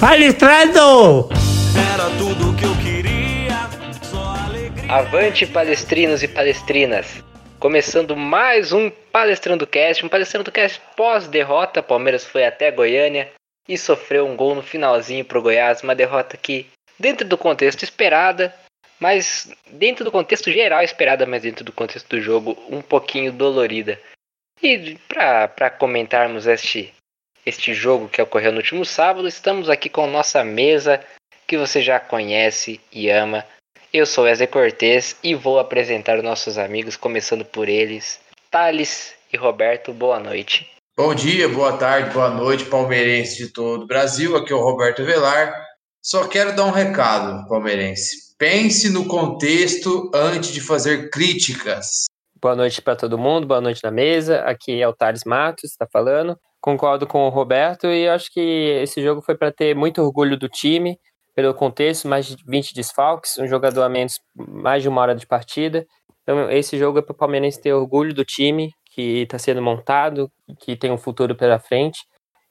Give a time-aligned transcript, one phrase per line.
[0.00, 1.28] Palestrando!
[1.92, 3.68] Era tudo que eu queria,
[4.04, 4.94] só alegria.
[4.94, 7.20] Avante palestrinos e palestrinas!
[7.58, 11.82] Começando mais um Palestrando Cast, um Palestrando Cast pós-derrota.
[11.82, 13.32] Palmeiras foi até Goiânia
[13.68, 18.54] e sofreu um gol no finalzinho pro Goiás, uma derrota que, dentro do contexto esperada,
[19.00, 24.00] mas dentro do contexto geral esperada, mas dentro do contexto do jogo, um pouquinho dolorida.
[24.62, 26.94] E para comentarmos este,
[27.48, 31.00] este jogo que ocorreu no último sábado, estamos aqui com nossa mesa
[31.46, 33.42] que você já conhece e ama.
[33.90, 39.36] Eu sou Wesley Cortez e vou apresentar os nossos amigos, começando por eles, Thales e
[39.38, 39.94] Roberto.
[39.94, 40.70] Boa noite.
[40.94, 44.36] Bom dia, boa tarde, boa noite, palmeirense de todo o Brasil.
[44.36, 45.54] Aqui é o Roberto Velar.
[46.04, 48.36] Só quero dar um recado, palmeirense.
[48.36, 52.04] Pense no contexto antes de fazer críticas.
[52.40, 54.40] Boa noite para todo mundo, boa noite na mesa.
[54.42, 56.38] Aqui é o Thales Matos, está falando.
[56.60, 58.40] Concordo com o Roberto e acho que
[58.82, 60.98] esse jogo foi para ter muito orgulho do time,
[61.34, 65.26] pelo contexto, mais de 20 desfalques, um jogador a menos, mais de uma hora de
[65.26, 65.86] partida.
[66.22, 70.28] Então, esse jogo é para o Palmeirense ter orgulho do time que está sendo montado,
[70.58, 72.00] que tem um futuro pela frente.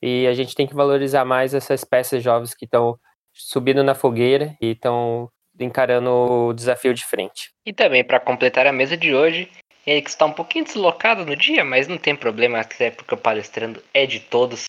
[0.01, 2.97] E a gente tem que valorizar mais essas peças jovens que estão
[3.33, 7.51] subindo na fogueira e estão encarando o desafio de frente.
[7.65, 9.49] E também para completar a mesa de hoje,
[9.87, 13.17] ele que está um pouquinho deslocado no dia, mas não tem problema, até porque o
[13.17, 14.65] palestrando é de todos.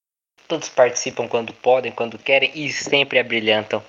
[0.47, 3.83] Todos participam quando podem, quando querem e sempre abrilhantam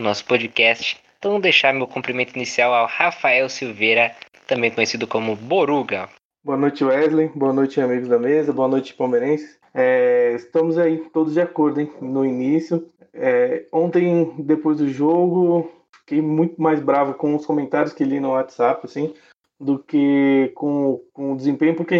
[0.00, 0.98] nosso podcast.
[1.18, 6.08] Então, vou deixar meu cumprimento inicial ao Rafael Silveira, também conhecido como Boruga.
[6.42, 7.28] Boa noite, Wesley.
[7.28, 8.50] Boa noite, amigos da mesa.
[8.50, 9.60] Boa noite, palmeirenses.
[9.74, 12.88] É, estamos aí todos de acordo hein, no início.
[13.12, 18.30] É, ontem, depois do jogo, fiquei muito mais bravo com os comentários que li no
[18.30, 19.14] WhatsApp, assim,
[19.60, 21.96] do que com, com o desempenho, porque,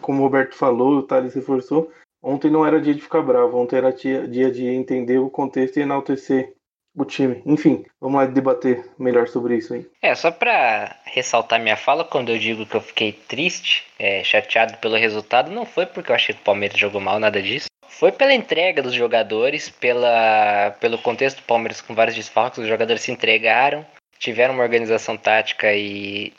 [0.00, 1.92] como o Roberto falou, o Thales reforçou,
[2.22, 5.76] ontem não era dia de ficar bravo, ontem era dia, dia de entender o contexto
[5.76, 6.54] e enaltecer
[6.96, 7.42] o time.
[7.44, 9.86] Enfim, vamos lá debater melhor sobre isso aí.
[10.00, 14.78] É, só para ressaltar minha fala, quando eu digo que eu fiquei triste, é, chateado
[14.78, 17.66] pelo resultado, não foi porque eu achei que o Palmeiras jogou mal, nada disso.
[17.86, 23.02] Foi pela entrega dos jogadores, pela, pelo contexto do Palmeiras com vários desfalques, os jogadores
[23.02, 23.84] se entregaram,
[24.18, 26.32] tiveram uma organização tática e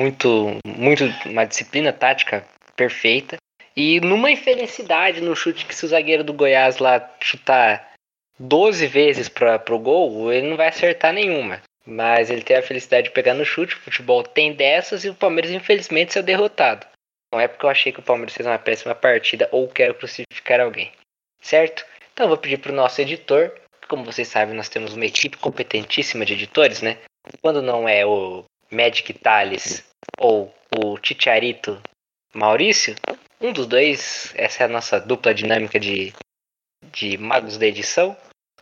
[0.00, 2.44] muito, muito uma disciplina tática
[2.74, 3.36] perfeita.
[3.76, 7.92] E numa infelicidade no chute que se o zagueiro do Goiás lá chutar
[8.38, 11.62] 12 vezes para o gol, ele não vai acertar nenhuma.
[11.86, 15.14] Mas ele tem a felicidade de pegar no chute, o futebol tem dessas e o
[15.14, 16.86] Palmeiras infelizmente saiu derrotado.
[17.32, 20.60] Não é porque eu achei que o Palmeiras fez uma péssima partida ou quero crucificar
[20.60, 20.90] alguém.
[21.40, 21.86] Certo?
[22.12, 23.52] Então eu vou pedir para o nosso editor,
[23.88, 26.98] como vocês sabem, nós temos uma equipe competentíssima de editores, né?
[27.40, 29.84] Quando não é o Magic Thales
[30.18, 31.80] ou o Titiarito
[32.32, 32.94] Maurício,
[33.40, 36.12] um dos dois, essa é a nossa dupla dinâmica de,
[36.92, 38.16] de magos da edição,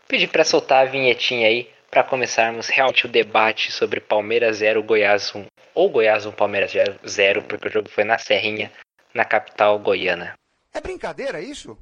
[0.06, 5.34] pedir para soltar a vinhetinha aí para começarmos realmente o debate sobre Palmeiras 0, Goiás
[5.34, 5.46] 1.
[5.74, 6.72] Ou Goiás 1, Palmeiras
[7.06, 8.72] 0, porque o jogo foi na Serrinha,
[9.14, 10.34] na capital goiana.
[10.72, 11.78] É brincadeira isso?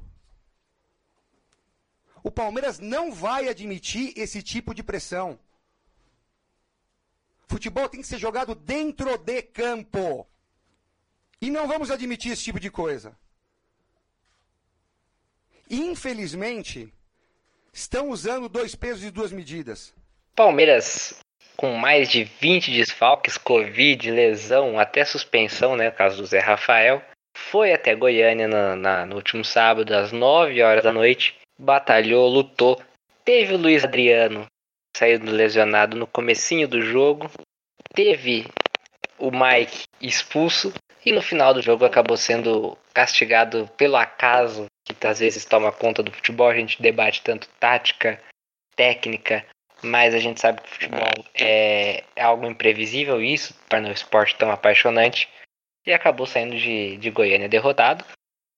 [2.23, 5.39] O Palmeiras não vai admitir esse tipo de pressão.
[7.47, 10.27] Futebol tem que ser jogado dentro de campo.
[11.41, 13.15] E não vamos admitir esse tipo de coisa.
[15.69, 16.91] Infelizmente,
[17.73, 19.93] estão usando dois pesos e duas medidas.
[20.35, 21.19] Palmeiras
[21.55, 25.89] com mais de 20 desfalques, Covid, lesão, até suspensão, né?
[25.89, 27.01] Caso do Zé Rafael.
[27.35, 31.35] Foi até Goiânia na, no último sábado, às 9 horas da noite.
[31.57, 32.81] Batalhou, lutou.
[33.25, 34.47] Teve o Luiz Adriano
[34.97, 37.29] saindo lesionado no comecinho do jogo.
[37.93, 38.47] Teve
[39.19, 40.73] o Mike expulso.
[41.05, 46.03] E no final do jogo acabou sendo castigado pelo acaso, que às vezes toma conta
[46.03, 46.49] do futebol.
[46.49, 48.21] A gente debate tanto tática,
[48.75, 49.45] técnica,
[49.81, 54.35] mas a gente sabe que o futebol é, é algo imprevisível, isso torna o esporte
[54.35, 55.29] tão apaixonante.
[55.85, 58.03] E acabou saindo de, de Goiânia derrotado,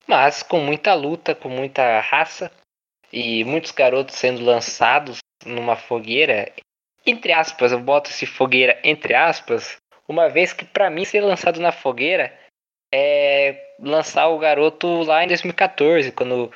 [0.08, 2.52] mas com muita luta, com muita raça
[3.14, 6.52] e muitos garotos sendo lançados numa fogueira.
[7.06, 9.78] Entre aspas, eu boto esse fogueira entre aspas,
[10.08, 12.34] uma vez que para mim ser lançado na fogueira
[12.94, 16.52] é lançar o garoto lá em 2014, quando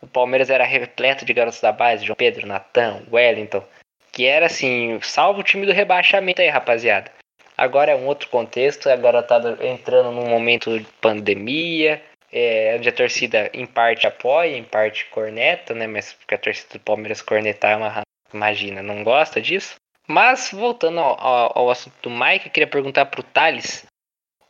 [0.00, 3.64] o Palmeiras era repleto de garotos da base, João Pedro, Natan, Wellington,
[4.12, 7.10] que era assim, salvo o time do rebaixamento aí, rapaziada.
[7.56, 12.00] Agora é um outro contexto, agora tá entrando num momento de pandemia,
[12.32, 15.86] é, onde a torcida em parte apoia, em parte corneta, né?
[15.86, 18.02] Mas porque a torcida do Palmeiras cornetar é uma.
[18.32, 19.76] Imagina, não gosta disso.
[20.06, 23.86] Mas voltando ao, ao, ao assunto do Mike, eu queria perguntar pro Thales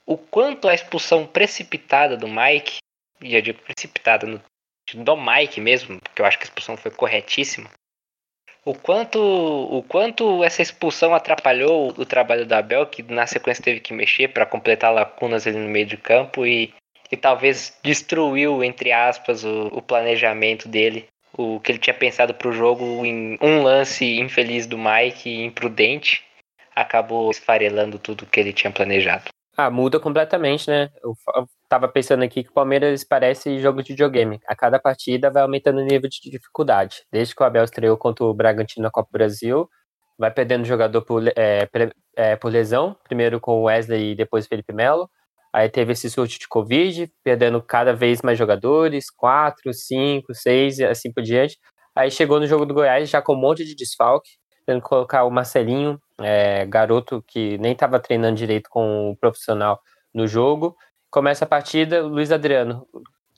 [0.07, 2.79] o quanto a expulsão precipitada do Mike,
[3.21, 4.43] e eu digo precipitada no,
[4.95, 7.69] do Mike mesmo, porque eu acho que a expulsão foi corretíssima,
[8.69, 13.81] o quanto, o quanto essa expulsão atrapalhou o trabalho do Abel, que na sequência teve
[13.81, 16.75] que mexer para completar lacunas ali no meio de campo e,
[17.11, 21.09] e talvez destruiu, entre aspas, o, o planejamento dele.
[21.39, 26.25] O que ele tinha pensado para o jogo em um lance infeliz do Mike, imprudente,
[26.75, 29.31] acabou esfarelando tudo que ele tinha planejado.
[29.57, 30.91] Ah, muda completamente, né?
[31.03, 31.15] Eu,
[31.69, 34.41] tava pensando aqui que o Palmeiras parece jogo de videogame.
[34.47, 37.03] A cada partida vai aumentando o nível de dificuldade.
[37.11, 39.69] Desde que o Abel estreou contra o Bragantino na Copa do Brasil,
[40.19, 41.69] vai perdendo jogador por, é,
[42.17, 45.09] é, por lesão, primeiro com o Wesley e depois o Felipe Melo.
[45.59, 50.85] Aí teve esse surto de Covid, perdendo cada vez mais jogadores, quatro, cinco, seis e
[50.85, 51.59] assim por diante.
[51.97, 54.31] Aí chegou no jogo do Goiás já com um monte de desfalque,
[54.65, 59.81] tendo que colocar o Marcelinho, é, garoto que nem estava treinando direito com o profissional
[60.15, 60.77] no jogo.
[61.11, 62.87] Começa a partida, Luiz Adriano,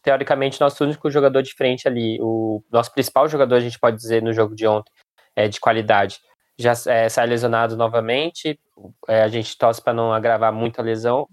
[0.02, 4.22] teoricamente nosso único jogador de frente ali, o nosso principal jogador, a gente pode dizer,
[4.22, 4.92] no jogo de ontem,
[5.34, 6.18] é, de qualidade,
[6.58, 8.60] já é, sai lesionado novamente.
[9.08, 11.26] É, a gente torce para não agravar muito a lesão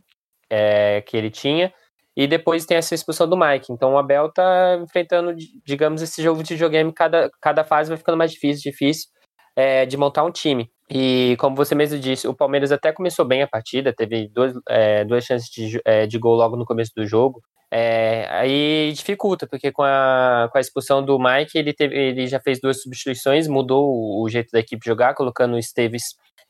[0.49, 1.73] é, que ele tinha.
[2.15, 3.71] E depois tem essa expulsão do Mike.
[3.71, 5.35] Então o Abel tá enfrentando,
[5.65, 9.07] digamos, esse jogo de videogame, cada, cada fase vai ficando mais difícil, difícil
[9.55, 10.69] é, de montar um time.
[10.89, 15.03] E como você mesmo disse, o Palmeiras até começou bem a partida, teve duas, é,
[15.03, 17.41] duas chances de, é, de gol logo no começo do jogo.
[17.69, 22.39] É, aí dificulta, porque com a, com a expulsão do Mike, ele, teve, ele já
[22.39, 26.03] fez duas substituições, mudou o, o jeito da equipe jogar, colocando o Esteves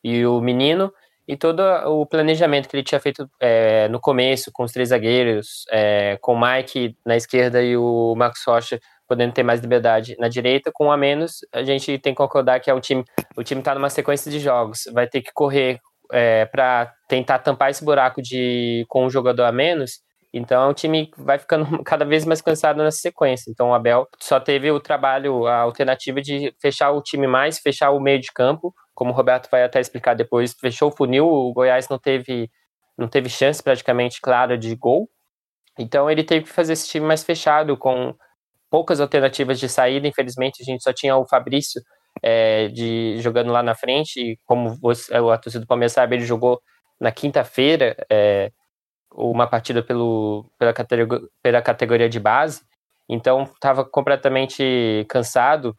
[0.04, 0.92] e o Menino,
[1.28, 5.66] e todo o planejamento que ele tinha feito é, no começo, com os três zagueiros,
[5.72, 10.28] é, com o Mike na esquerda e o Marcos Rocha podendo ter mais liberdade na
[10.28, 13.06] direita, com um a menos, a gente tem que concordar que é um time,
[13.38, 15.80] o time está numa sequência de jogos, vai ter que correr
[16.12, 20.02] é, para tentar tampar esse buraco de com um jogador a menos.
[20.34, 23.50] Então um time vai ficando cada vez mais cansado nessa sequência.
[23.50, 27.92] Então o Abel só teve o trabalho, a alternativa de fechar o time mais, fechar
[27.92, 31.54] o meio de campo, como o Roberto vai até explicar depois, fechou o funil, o
[31.54, 32.50] Goiás não teve
[32.98, 35.08] não teve chance praticamente clara de gol.
[35.78, 38.16] Então ele teve que fazer esse time mais fechado com
[38.72, 40.08] poucas alternativas de saída.
[40.08, 41.80] Infelizmente, a gente só tinha o Fabrício
[42.24, 44.20] é, de, jogando lá na frente.
[44.20, 46.60] E como você, a torcida do Palmeiras sabe, ele jogou
[47.00, 48.52] na quinta-feira é,
[49.14, 52.64] uma partida pelo, pela, categoria, pela categoria de base.
[53.08, 55.78] Então, estava completamente cansado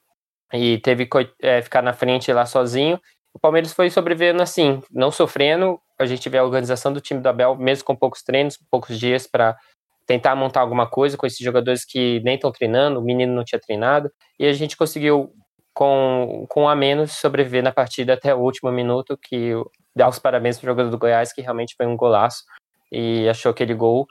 [0.53, 1.09] e teve
[1.41, 3.01] é, ficar na frente lá sozinho.
[3.35, 5.79] O Palmeiras foi sobrevivendo assim, não sofrendo.
[5.99, 9.27] A gente vê a organização do time do Abel, mesmo com poucos treinos, poucos dias
[9.27, 9.57] para
[10.09, 13.61] tentar montar alguma coisa com esses jogadores que nem estão treinando, o menino não tinha
[13.61, 14.11] treinado,
[14.41, 15.31] e a gente conseguiu,
[15.75, 19.53] com, com a menos, sobreviver na partida até o último minuto, que
[19.95, 22.43] dá os parabéns para o jogador do Goiás, que realmente foi um golaço,
[22.91, 24.07] e achou aquele gol.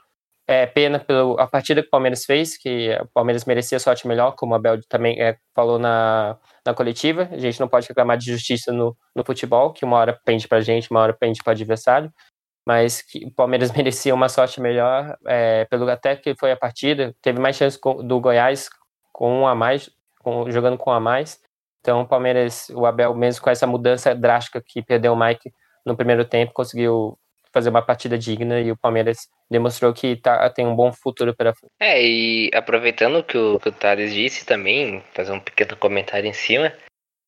[0.50, 4.54] É pena pela partida que o Palmeiras fez, que o Palmeiras merecia sorte melhor, como
[4.54, 7.28] a Bel também é, falou na, na coletiva.
[7.30, 10.58] A gente não pode reclamar de justiça no, no futebol, que uma hora pende para
[10.58, 12.10] a gente, uma hora pende para o adversário
[12.68, 17.16] mas que o Palmeiras merecia uma sorte melhor, é, pelo até que foi a partida,
[17.22, 18.68] teve mais chance do Goiás
[19.10, 21.40] com um a mais, com, jogando com um a mais.
[21.80, 25.50] Então o Palmeiras, o Abel, mesmo com essa mudança drástica que perdeu o Mike
[25.86, 27.18] no primeiro tempo, conseguiu
[27.58, 31.52] fazer uma partida digna e o Palmeiras demonstrou que tá, tem um bom futuro pela
[31.52, 31.72] frente.
[31.80, 36.32] É, e aproveitando que o que o Thales disse também, fazer um pequeno comentário em
[36.32, 36.72] cima,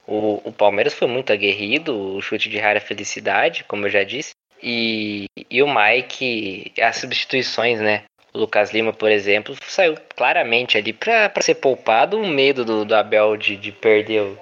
[0.07, 4.31] o, o Palmeiras foi muito aguerrido, o chute de rara felicidade, como eu já disse,
[4.63, 8.05] e, e o Mike, as substituições, né?
[8.33, 12.21] O Lucas Lima, por exemplo, saiu claramente ali para ser poupado.
[12.21, 14.39] O medo do, do Abel de, de perder o,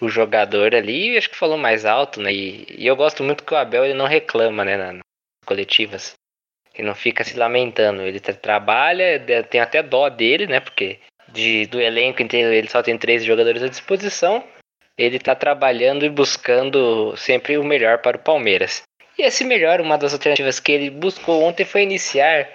[0.00, 2.32] o jogador ali, acho que falou mais alto, né?
[2.32, 4.76] E, e, eu gosto muito que o Abel ele não reclama, né?
[4.76, 4.98] Nas
[5.44, 6.14] coletivas.
[6.74, 8.02] Ele não fica se lamentando.
[8.02, 10.58] Ele trabalha, tem até dó dele, né?
[10.58, 10.98] Porque
[11.28, 14.42] de, do elenco inteiro ele só tem três jogadores à disposição.
[14.98, 18.82] Ele está trabalhando e buscando sempre o melhor para o Palmeiras.
[19.18, 22.48] E esse melhor, uma das alternativas que ele buscou ontem foi iniciar.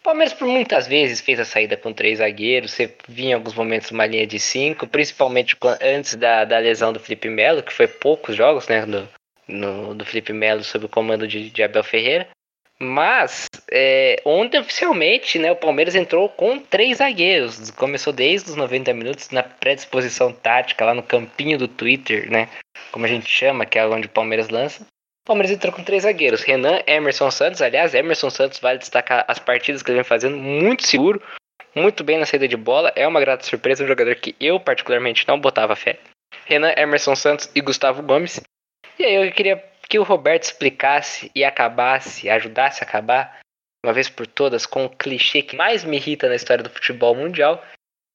[0.00, 3.54] O Palmeiras por muitas vezes fez a saída com três zagueiros, você vinha em alguns
[3.54, 7.86] momentos uma linha de cinco, principalmente antes da, da lesão do Felipe Melo, que foi
[7.86, 9.06] poucos jogos, né, do,
[9.50, 12.28] no, do Felipe Melo sob o comando de, de Abel Ferreira.
[12.82, 17.70] Mas é, ontem oficialmente, né, o Palmeiras entrou com três zagueiros.
[17.72, 22.48] Começou desde os 90 minutos na predisposição tática lá no campinho do Twitter, né,
[22.90, 24.86] como a gente chama, que é onde o Palmeiras lança.
[25.26, 26.42] Palmeiras entrou com três zagueiros.
[26.42, 27.60] Renan, Emerson Santos.
[27.60, 31.22] Aliás, Emerson Santos vale destacar as partidas que ele vem fazendo muito seguro,
[31.74, 32.92] muito bem na saída de bola.
[32.96, 35.98] É uma grata surpresa, um jogador que eu particularmente não botava fé.
[36.46, 38.40] Renan, Emerson Santos e Gustavo Gomes.
[39.00, 39.56] E aí eu queria
[39.88, 43.40] que o Roberto explicasse e acabasse, ajudasse a acabar,
[43.82, 47.14] uma vez por todas, com o clichê que mais me irrita na história do futebol
[47.14, 47.64] mundial,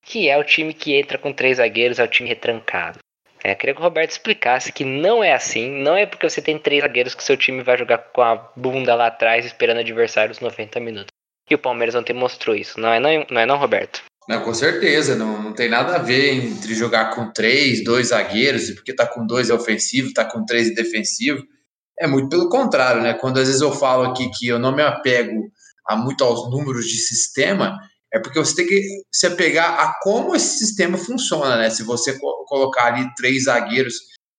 [0.04, 3.00] que é o time que entra com três zagueiros, é o time retrancado.
[3.44, 5.72] É, queria que o Roberto explicasse que não é assim.
[5.72, 8.94] Não é porque você tem três zagueiros que seu time vai jogar com a bunda
[8.94, 11.12] lá atrás esperando adversários 90 minutos.
[11.50, 12.80] E o Palmeiras ontem mostrou isso.
[12.80, 14.04] Não é não, não, é não Roberto?
[14.28, 18.72] Não, com certeza, não, não tem nada a ver entre jogar com três, dois zagueiros,
[18.72, 21.44] porque tá com dois é ofensivo, tá com três é defensivo.
[22.00, 23.14] É muito pelo contrário, né?
[23.14, 25.50] Quando às vezes eu falo aqui que eu não me apego
[25.88, 27.80] a muito aos números de sistema,
[28.12, 31.70] é porque você tem que se apegar a como esse sistema funciona, né?
[31.70, 33.96] Se você co colocar ali três zagueiros,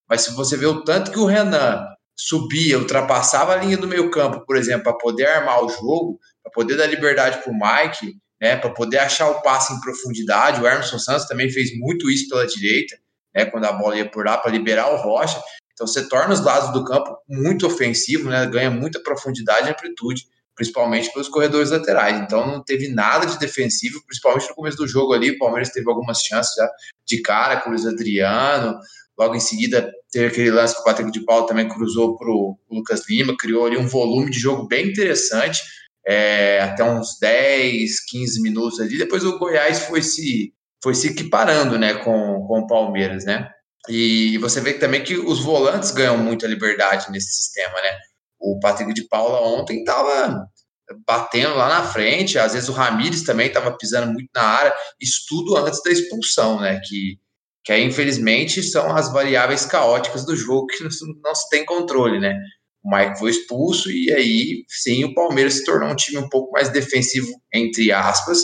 [0.08, 1.84] mas se você vê o tanto que o Renan
[2.16, 6.52] subia, ultrapassava a linha do meio campo, por exemplo, para poder armar o jogo, para
[6.52, 10.60] poder dar liberdade para o Mike, né, para poder achar o passe em profundidade.
[10.60, 12.96] O Emerson Santos também fez muito isso pela direita,
[13.34, 15.40] né, quando a bola ia por lá, para liberar o Rocha.
[15.72, 20.26] Então você torna os lados do campo muito ofensivo, né, ganha muita profundidade e amplitude,
[20.54, 22.18] principalmente pelos corredores laterais.
[22.18, 25.32] Então não teve nada de defensivo, principalmente no começo do jogo ali.
[25.32, 26.70] O Palmeiras teve algumas chances já
[27.04, 28.78] de cara com o Luiz Adriano.
[29.18, 32.58] Logo em seguida, teve aquele lance que o Patrick de Paulo também cruzou para o
[32.70, 35.60] Lucas Lima, criou ali um volume de jogo bem interessante
[36.06, 38.96] é, até uns 10, 15 minutos ali.
[38.96, 43.50] Depois o Goiás foi se, foi se equiparando né, com, com o Palmeiras, né?
[43.88, 47.98] E você vê também que os volantes ganham muita liberdade nesse sistema, né?
[48.38, 50.46] O Patrick de Paula ontem estava
[51.06, 55.24] batendo lá na frente, às vezes o Ramires também estava pisando muito na área, isso
[55.28, 56.80] tudo antes da expulsão, né?
[56.84, 57.18] Que,
[57.64, 62.36] que aí, infelizmente, são as variáveis caóticas do jogo que não se tem controle, né?
[62.86, 66.52] O Mike foi expulso e aí sim o Palmeiras se tornou um time um pouco
[66.52, 68.38] mais defensivo, entre aspas,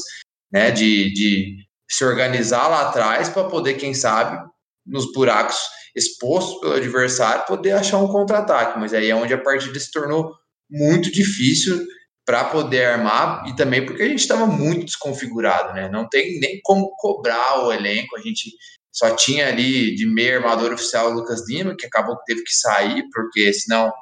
[0.53, 1.57] né, de, de
[1.89, 4.37] se organizar lá atrás para poder, quem sabe,
[4.85, 5.57] nos buracos
[5.95, 8.81] expostos pelo adversário, poder achar um contra-ataque.
[8.81, 10.33] Mas aí é onde a partida se tornou
[10.69, 11.87] muito difícil
[12.25, 15.89] para poder armar e também porque a gente estava muito desconfigurado, né?
[15.89, 18.17] Não tem nem como cobrar o elenco.
[18.17, 18.51] A gente
[18.91, 22.55] só tinha ali de meio armador oficial o Lucas Lima, que acabou que teve que
[22.55, 23.93] sair, porque senão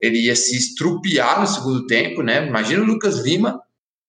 [0.00, 2.46] ele ia se estrupiar no segundo tempo, né?
[2.46, 3.60] Imagina o Lucas Lima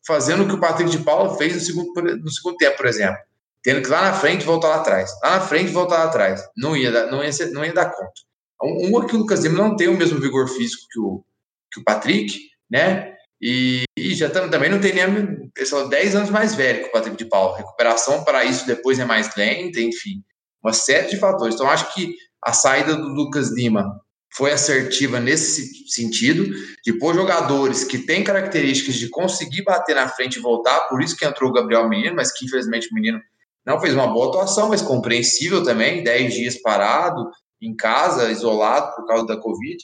[0.06, 3.18] fazendo o que o Patrick de Paula fez no segundo, no segundo tempo, por exemplo.
[3.64, 5.12] Tendo que lá na frente voltar lá atrás.
[5.22, 6.42] Lá na frente voltar lá atrás.
[6.58, 8.22] Não ia dar, não ia, ser, não ia dar conta.
[8.64, 11.24] Um, é que o Lucas Lima não tem o mesmo vigor físico que o,
[11.72, 13.16] que o Patrick, né?
[13.42, 16.92] E, e já tam, também não tem nem pessoal 10 anos mais velho que o
[16.92, 17.58] Patrick de Paula.
[17.58, 20.24] Recuperação para isso depois é mais lenta, enfim.
[20.64, 21.56] Uma série de fatores.
[21.56, 24.00] Então, acho que a saída do Lucas Lima
[24.34, 26.46] foi assertiva nesse sentido,
[26.84, 31.18] de pôr jogadores que têm características de conseguir bater na frente e voltar, por isso
[31.18, 33.20] que entrou o Gabriel Menino, mas que infelizmente o menino
[33.66, 37.30] não fez uma boa atuação, mas compreensível também, 10 dias parado,
[37.62, 39.78] em casa, isolado por causa da Covid.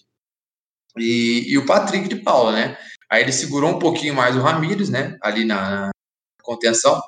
[0.98, 2.78] E, e o Patrick de Paula, né?
[3.10, 5.16] Aí ele segurou um pouquinho mais o Ramires, né?
[5.22, 5.92] Ali na, na
[6.42, 7.00] contenção,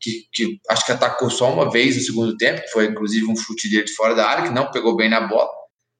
[0.00, 3.36] que, que, acho que atacou só uma vez no segundo tempo, que foi inclusive um
[3.36, 5.48] chute dele de fora da área, que não pegou bem na bola.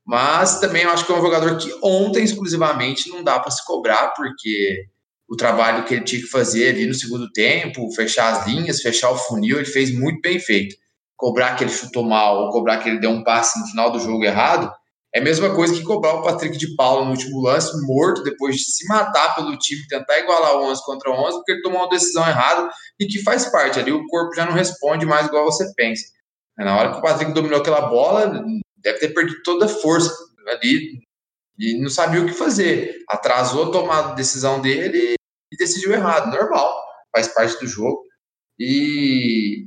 [0.08, 3.62] Mas também eu acho que é um jogador que ontem exclusivamente não dá para se
[3.66, 4.86] cobrar, porque
[5.28, 9.10] o trabalho que ele tinha que fazer ali no segundo tempo, fechar as linhas, fechar
[9.10, 10.74] o funil, ele fez muito bem feito.
[11.14, 14.00] Cobrar que ele chutou mal ou cobrar que ele deu um passe no final do
[14.00, 14.72] jogo errado
[15.14, 18.56] é a mesma coisa que cobrar o Patrick de Paulo no último lance, morto, depois
[18.56, 21.88] de se matar pelo time, tentar igualar o 11 contra 11, porque ele tomou uma
[21.88, 23.92] decisão errada e que faz parte ali.
[23.92, 26.04] O corpo já não responde mais igual você pensa.
[26.56, 28.44] Na hora que o Patrick dominou aquela bola,
[28.88, 30.14] deve ter perdido toda a força
[30.49, 31.00] ali
[31.59, 33.04] e não sabia o que fazer.
[33.09, 35.14] Atrasou a tomada de decisão dele
[35.52, 36.30] e decidiu errado.
[36.30, 36.75] Normal,
[37.14, 38.02] faz parte do jogo.
[38.59, 39.66] E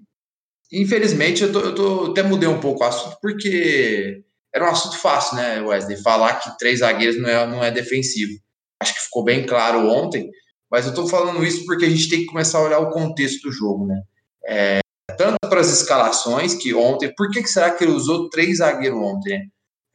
[0.72, 4.24] infelizmente eu, tô, eu tô, até mudei um pouco o assunto porque
[4.54, 6.02] era um assunto fácil, né, Wesley?
[6.02, 8.34] Falar que três zagueiros não é, não é defensivo.
[8.82, 10.30] Acho que ficou bem claro ontem,
[10.70, 13.44] mas eu tô falando isso porque a gente tem que começar a olhar o contexto
[13.44, 14.02] do jogo, né?
[14.46, 14.81] É,
[15.16, 19.00] tanto para as escalações, que ontem, por que, que será que ele usou três zagueiros
[19.00, 19.50] ontem?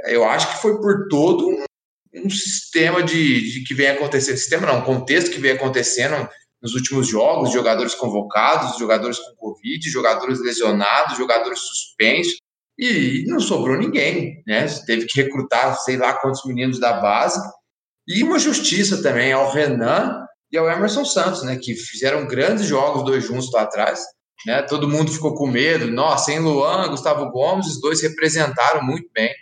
[0.05, 1.49] Eu acho que foi por todo
[2.15, 6.29] um, sistema de, de, que vem acontecendo, sistema não, contexto que vem acontecendo
[6.63, 12.39] nos últimos jogos, jogadores convocados, jogadores com Covid, jogadores lesionados, jogadores suspensos,
[12.79, 14.67] e não sobrou ninguém, né?
[14.87, 17.41] Teve que recrutar sei lá quantos meninos da base,
[18.07, 21.57] e uma justiça também ao Renan e ao Emerson Santos, né?
[21.57, 24.03] Que fizeram grandes jogos dois juntos lá atrás,
[24.45, 24.63] né?
[24.63, 25.87] Todo mundo ficou com medo.
[25.87, 29.33] Nossa, em Luan, Gustavo Gomes, os dois representaram muito bem.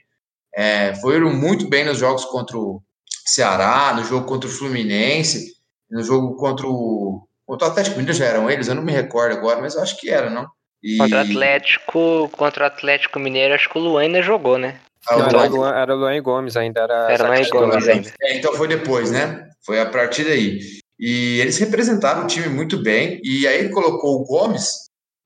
[0.55, 2.81] É, foram muito bem nos jogos contra o
[3.27, 5.55] Ceará, no jogo contra o Fluminense,
[5.91, 9.37] no jogo contra o, contra o Atlético Mineiro já eram eles, eu não me recordo
[9.37, 10.47] agora, mas eu acho que era, não?
[10.83, 10.99] E...
[10.99, 14.79] Contra o Atlético, contra o Atlético Mineiro, acho que o Luan ainda jogou, né?
[15.09, 16.81] Ah, não, era, Luan, era Luan e Gomes ainda.
[16.81, 18.13] Era, era Luan e Gomes ainda.
[18.23, 19.49] É, então foi depois, né?
[19.65, 20.61] Foi a partir daí.
[20.99, 23.21] E eles representaram o time muito bem.
[23.23, 24.84] E aí ele colocou o Gomes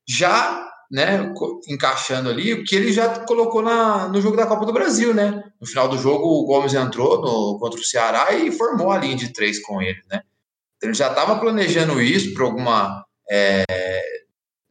[0.09, 1.33] já né,
[1.69, 5.43] encaixando ali o que ele já colocou na, no jogo da Copa do Brasil, né?
[5.61, 9.15] No final do jogo, o Gomes entrou no, contra o Ceará e formou a linha
[9.15, 10.23] de três com ele, né?
[10.83, 13.65] Ele já estava planejando isso para alguma é,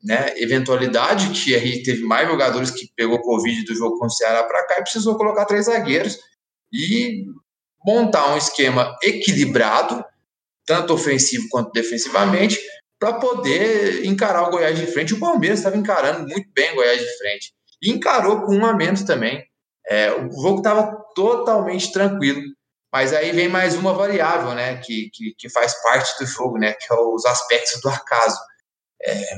[0.03, 4.43] né, eventualidade, que aí teve mais jogadores que pegou Covid do jogo com o Ceará
[4.43, 6.17] para cá e precisou colocar três zagueiros
[6.73, 7.25] e
[7.85, 10.03] montar um esquema equilibrado,
[10.65, 12.59] tanto ofensivo quanto defensivamente,
[12.99, 15.13] para poder encarar o Goiás de frente.
[15.13, 17.53] O Palmeiras estava encarando muito bem o Goiás de frente.
[17.81, 19.43] E encarou com um a menos também.
[19.87, 22.41] É, o jogo estava totalmente tranquilo.
[22.91, 26.73] Mas aí vem mais uma variável, né, que, que, que faz parte do jogo, né,
[26.73, 28.37] que é os aspectos do acaso.
[28.99, 29.35] É,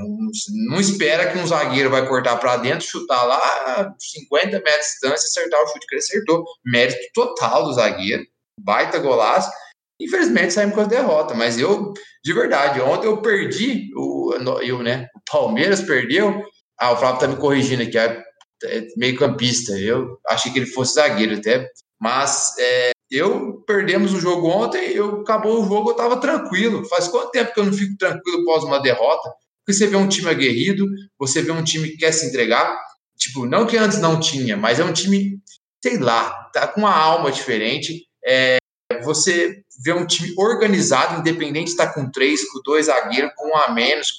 [0.68, 4.92] não espera que um zagueiro vai cortar para dentro, chutar lá a 50 metros de
[4.92, 6.46] distância, acertar o chute que ele acertou.
[6.64, 8.24] Mérito total do zagueiro,
[8.60, 9.52] baita golaço.
[10.00, 15.08] Infelizmente saímos com a derrota, mas eu, de verdade, ontem eu perdi, o, eu, né,
[15.16, 16.42] o Palmeiras perdeu.
[16.80, 18.24] Ah, o Flávio tá me corrigindo aqui, é,
[18.64, 19.74] é meio campista.
[19.78, 21.68] Eu achei que ele fosse zagueiro até,
[22.00, 26.86] mas é, eu perdemos o jogo ontem, eu acabou o jogo, eu tava tranquilo.
[26.88, 29.30] Faz quanto tempo que eu não fico tranquilo após uma derrota?
[29.66, 30.86] Porque você vê um time aguerrido,
[31.18, 32.80] você vê um time que quer se entregar.
[33.18, 35.40] Tipo, não que antes não tinha, mas é um time,
[35.84, 38.06] sei lá, tá com uma alma diferente.
[38.26, 38.59] É,
[39.04, 43.58] você vê um time organizado, independente de estar com três, com dois zagueiros, com um
[43.58, 44.12] a menos,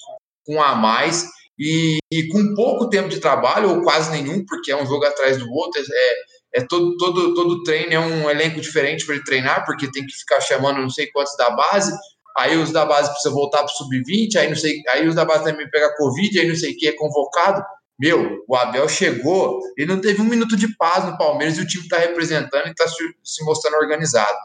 [0.45, 4.73] com, um a mais, e, e com pouco tempo de trabalho, ou quase nenhum, porque
[4.73, 6.15] é um jogo atrás do outro, é,
[6.61, 10.13] é todo, todo, todo treino é um elenco diferente para ele treinar, porque tem que
[10.13, 11.93] ficar chamando não sei quantos da base,
[12.37, 15.25] aí os da base precisam voltar para o sub-20, aí não sei, aí os da
[15.25, 17.63] base também pegam Covid, aí não sei o que, é convocado.
[17.99, 21.67] Meu, o Abel chegou, ele não teve um minuto de paz no Palmeiras e o
[21.67, 24.39] time está representando e está se mostrando organizado.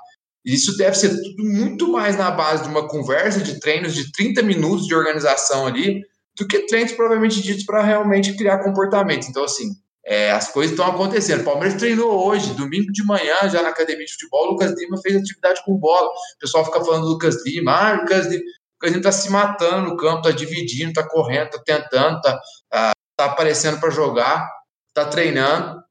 [0.45, 4.43] Isso deve ser tudo muito mais na base de uma conversa de treinos de 30
[4.43, 6.01] minutos de organização ali,
[6.37, 9.27] do que treinos provavelmente ditos para realmente criar comportamento.
[9.27, 9.71] Então, assim,
[10.05, 11.41] é, as coisas estão acontecendo.
[11.41, 14.47] O Palmeiras treinou hoje, domingo de manhã, já na academia de futebol.
[14.47, 16.07] O Lucas Lima fez atividade com bola.
[16.07, 17.71] O pessoal fica falando do Lucas Lima.
[17.71, 21.07] Ah, o Lucas Lima, o Lucas Lima tá se matando no campo, tá dividindo, tá
[21.07, 22.93] correndo, tá tentando, tá, tá,
[23.25, 24.47] aparecendo para jogar,
[24.93, 25.83] tá treinando.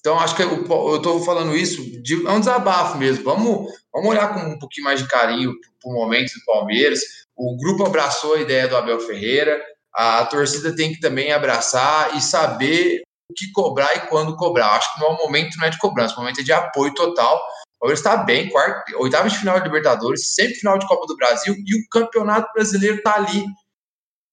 [0.00, 0.62] Então, acho que eu,
[0.96, 3.22] estou falando isso, de, é um desabafo mesmo.
[3.22, 7.00] Vamos, vamos olhar com um pouquinho mais de carinho para o momento do Palmeiras.
[7.36, 9.62] O grupo abraçou a ideia do Abel Ferreira,
[9.94, 14.70] a, a torcida tem que também abraçar e saber o que cobrar e quando cobrar.
[14.76, 17.36] Acho que no momento não é de cobrança, o momento é de apoio total.
[17.36, 21.16] O Palmeiras está bem, quarto, oitava de final de Libertadores, sempre final de Copa do
[21.16, 23.44] Brasil e o Campeonato Brasileiro está ali.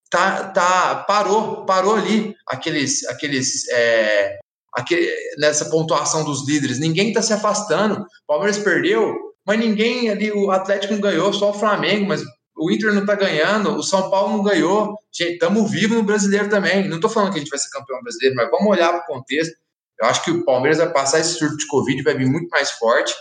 [0.09, 4.37] Tá, tá, parou, parou ali aqueles, aqueles é,
[4.73, 6.79] aquele, nessa pontuação dos líderes.
[6.79, 8.01] Ninguém está se afastando.
[8.01, 12.23] O Palmeiras perdeu, mas ninguém ali, o Atlético não ganhou, só o Flamengo, mas
[12.57, 14.95] o Inter não está ganhando, o São Paulo não ganhou.
[15.13, 16.87] Gente, estamos vivos no brasileiro também.
[16.87, 19.05] Não estou falando que a gente vai ser campeão brasileiro, mas vamos olhar para o
[19.05, 19.55] contexto.
[19.99, 22.71] Eu acho que o Palmeiras vai passar esse surto de Covid, vai vir muito mais
[22.71, 23.13] forte.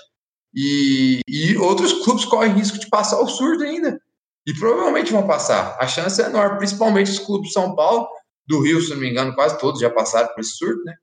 [0.54, 4.00] E, e outros clubes correm risco de passar o surto ainda.
[4.46, 5.76] E provavelmente vão passar.
[5.78, 8.08] A chance é enorme, principalmente os clubes de São Paulo,
[8.46, 10.94] do Rio, se não me engano, quase todos já passaram por esse surto, né?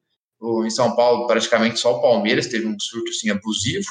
[0.66, 3.88] Em São Paulo, praticamente só o Palmeiras teve um surto assim, abusivo.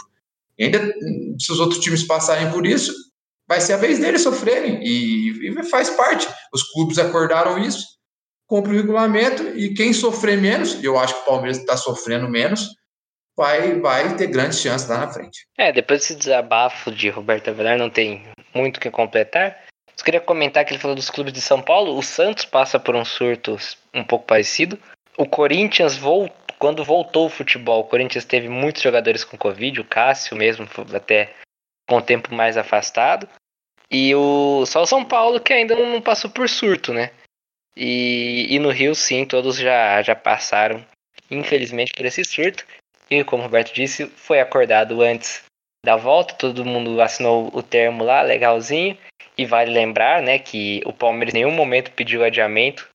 [0.59, 0.95] E ainda,
[1.39, 2.93] se os outros times passarem por isso,
[3.49, 4.81] vai ser a vez deles sofrerem.
[4.83, 6.29] E, e faz parte.
[6.53, 7.87] Os clubes acordaram isso,
[8.47, 12.69] cumpre o regulamento, e quem sofrer menos, eu acho que o Palmeiras está sofrendo menos,
[13.37, 15.47] vai, vai ter grandes chances lá na frente.
[15.57, 19.59] É, depois desse desabafo de Roberto Avelar, não tem muito o que completar.
[19.99, 21.97] Eu queria comentar que ele falou dos clubes de São Paulo.
[21.97, 23.57] O Santos passa por um surto
[23.95, 24.79] um pouco parecido.
[25.17, 29.85] O Corinthians voltou quando voltou o futebol, o Corinthians teve muitos jogadores com Covid, o
[29.85, 31.35] Cássio mesmo, até
[31.89, 33.29] com o tempo mais afastado.
[33.91, 37.11] E o só o São Paulo que ainda não passou por surto, né?
[37.77, 40.87] E, e no Rio, sim, todos já, já passaram,
[41.29, 42.65] infelizmente, por esse surto.
[43.11, 45.43] E como o Roberto disse, foi acordado antes
[45.85, 48.97] da volta, todo mundo assinou o termo lá, legalzinho.
[49.37, 52.89] E vale lembrar, né, que o Palmeiras em nenhum momento pediu adiamento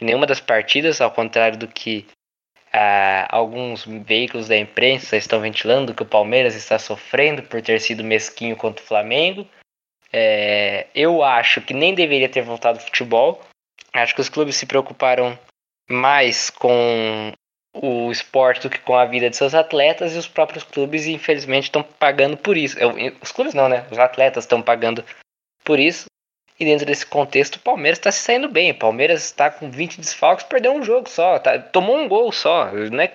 [0.00, 2.06] nenhuma das partidas, ao contrário do que
[2.72, 8.04] ah, alguns veículos da imprensa estão ventilando que o Palmeiras está sofrendo por ter sido
[8.04, 9.46] mesquinho contra o Flamengo.
[10.12, 13.40] É, eu acho que nem deveria ter voltado ao futebol.
[13.92, 15.38] Acho que os clubes se preocuparam
[15.88, 17.32] mais com
[17.74, 21.64] o esporte do que com a vida de seus atletas e os próprios clubes, infelizmente,
[21.64, 22.76] estão pagando por isso.
[23.22, 23.86] Os clubes não, né?
[23.90, 25.04] Os atletas estão pagando
[25.64, 26.06] por isso.
[26.60, 28.72] E dentro desse contexto, o Palmeiras está se saindo bem.
[28.72, 31.38] O Palmeiras está com 20 desfalques, perdeu um jogo só.
[31.38, 32.72] Tá, tomou um gol só.
[32.72, 33.12] Né?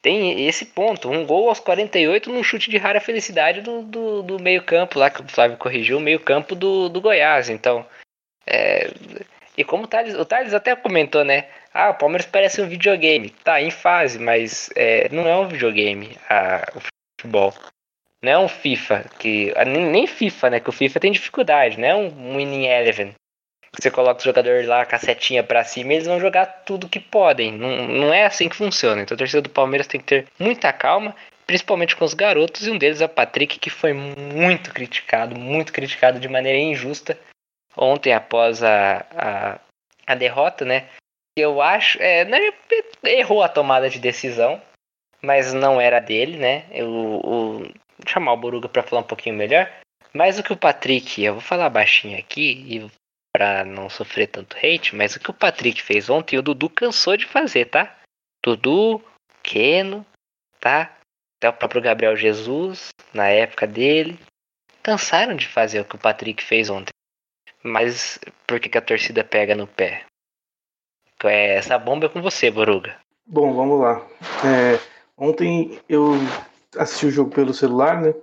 [0.00, 1.10] Tem esse ponto.
[1.10, 5.20] Um gol aos 48 num chute de rara felicidade do, do, do meio-campo lá, que
[5.20, 7.50] o Flávio corrigiu, o meio-campo do, do Goiás.
[7.50, 7.84] Então,
[8.46, 8.90] é,
[9.56, 11.48] E como o Thales, o Thales até comentou, né?
[11.74, 13.30] Ah, o Palmeiras parece um videogame.
[13.30, 16.16] Tá em fase, mas é, não é um videogame
[16.76, 16.80] o
[17.20, 17.52] futebol.
[18.22, 19.52] Não é um FIFA, que.
[19.64, 20.60] Nem, nem FIFA, né?
[20.60, 23.14] Que o FIFA tem dificuldade, não é um Winning Eleven.
[23.78, 26.88] Você coloca os jogadores lá, com a setinha pra cima, e eles vão jogar tudo
[26.88, 27.52] que podem.
[27.52, 29.02] Não, não é assim que funciona.
[29.02, 31.14] Então a torcida do Palmeiras tem que ter muita calma,
[31.46, 35.72] principalmente com os garotos, e um deles é o Patrick, que foi muito criticado, muito
[35.72, 37.18] criticado de maneira injusta
[37.76, 39.58] ontem após a, a,
[40.06, 40.88] a derrota, né?
[41.36, 42.02] Eu acho.
[42.02, 42.52] É, né,
[43.04, 44.60] errou a tomada de decisão,
[45.22, 46.64] mas não era dele, né?
[46.72, 47.62] Eu, vou
[48.06, 49.70] chamar o Boruga para falar um pouquinho melhor.
[50.12, 52.90] Mas o que o Patrick, eu vou falar baixinho aqui e
[53.32, 57.16] para não sofrer tanto hate, mas o que o Patrick fez ontem, o Dudu cansou
[57.16, 57.96] de fazer, tá?
[58.42, 59.02] Dudu,
[59.42, 60.04] Keno,
[60.58, 60.96] tá?
[61.36, 64.18] Até o próprio Gabriel Jesus, na época dele,
[64.82, 66.90] cansaram de fazer o que o Patrick fez ontem.
[67.62, 70.04] Mas por que, que a torcida pega no pé?
[71.24, 72.96] É, essa bomba é com você, Boruga.
[73.26, 74.06] Bom, vamos lá.
[74.44, 74.80] É,
[75.16, 76.14] ontem eu
[76.78, 78.14] assisti o jogo pelo celular, né?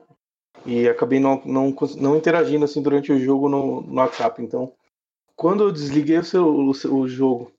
[0.65, 4.41] E acabei não, não, não interagindo assim durante o jogo no, no WhatsApp.
[4.41, 4.73] Então,
[5.35, 7.51] quando eu desliguei o, o, o jogo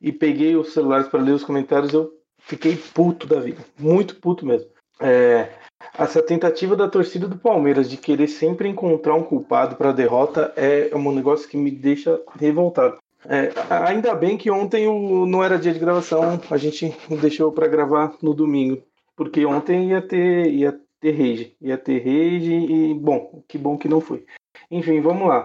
[0.00, 3.62] e peguei os celulares para ler os comentários, eu fiquei puto da vida.
[3.78, 4.70] Muito puto mesmo.
[5.00, 5.50] É,
[5.96, 10.52] essa tentativa da torcida do Palmeiras de querer sempre encontrar um culpado para a derrota
[10.56, 12.98] é um negócio que me deixa revoltado.
[13.26, 17.66] É, ainda bem que ontem o, não era dia de gravação, a gente deixou para
[17.66, 18.82] gravar no domingo,
[19.18, 23.88] porque ontem ia ter ia ter rage, ia ter rage e bom, que bom que
[23.88, 24.24] não foi.
[24.70, 25.44] Enfim, vamos lá.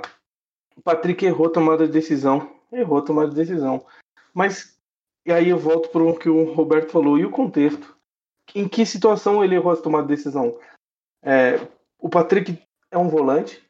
[0.77, 3.83] O Patrick errou tomada de decisão, errou tomada de decisão.
[4.31, 4.79] Mas
[5.25, 7.97] e aí eu volto para o que o Roberto falou e o contexto
[8.53, 10.55] em que situação ele errou a tomar decisão?
[11.23, 11.55] É,
[11.97, 13.63] o Patrick é um volante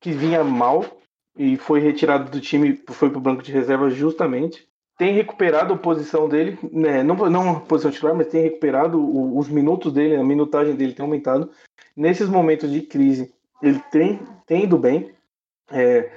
[0.00, 0.84] que vinha mal
[1.36, 4.68] e foi retirado do time, foi para o banco de reserva justamente.
[4.96, 9.36] Tem recuperado a posição dele, né, não, não a posição titular, mas tem recuperado o,
[9.38, 11.50] os minutos dele, a minutagem dele tem aumentado.
[11.96, 15.10] Nesses momentos de crise, ele tem, tem ido bem.
[15.70, 16.10] É,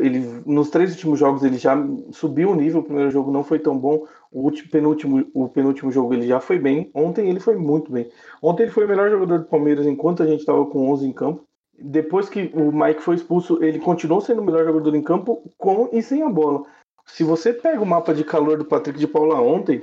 [0.00, 1.76] ele, nos três últimos jogos ele já
[2.12, 2.80] subiu o nível.
[2.80, 4.06] O primeiro jogo não foi tão bom.
[4.30, 6.90] O último, penúltimo, o penúltimo jogo ele já foi bem.
[6.94, 8.10] Ontem ele foi muito bem.
[8.42, 11.12] Ontem ele foi o melhor jogador do Palmeiras enquanto a gente estava com 11 em
[11.12, 11.44] campo.
[11.82, 15.88] Depois que o Mike foi expulso, ele continuou sendo o melhor jogador em campo com
[15.92, 16.64] e sem a bola.
[17.12, 19.82] Se você pega o mapa de calor do Patrick de Paula ontem,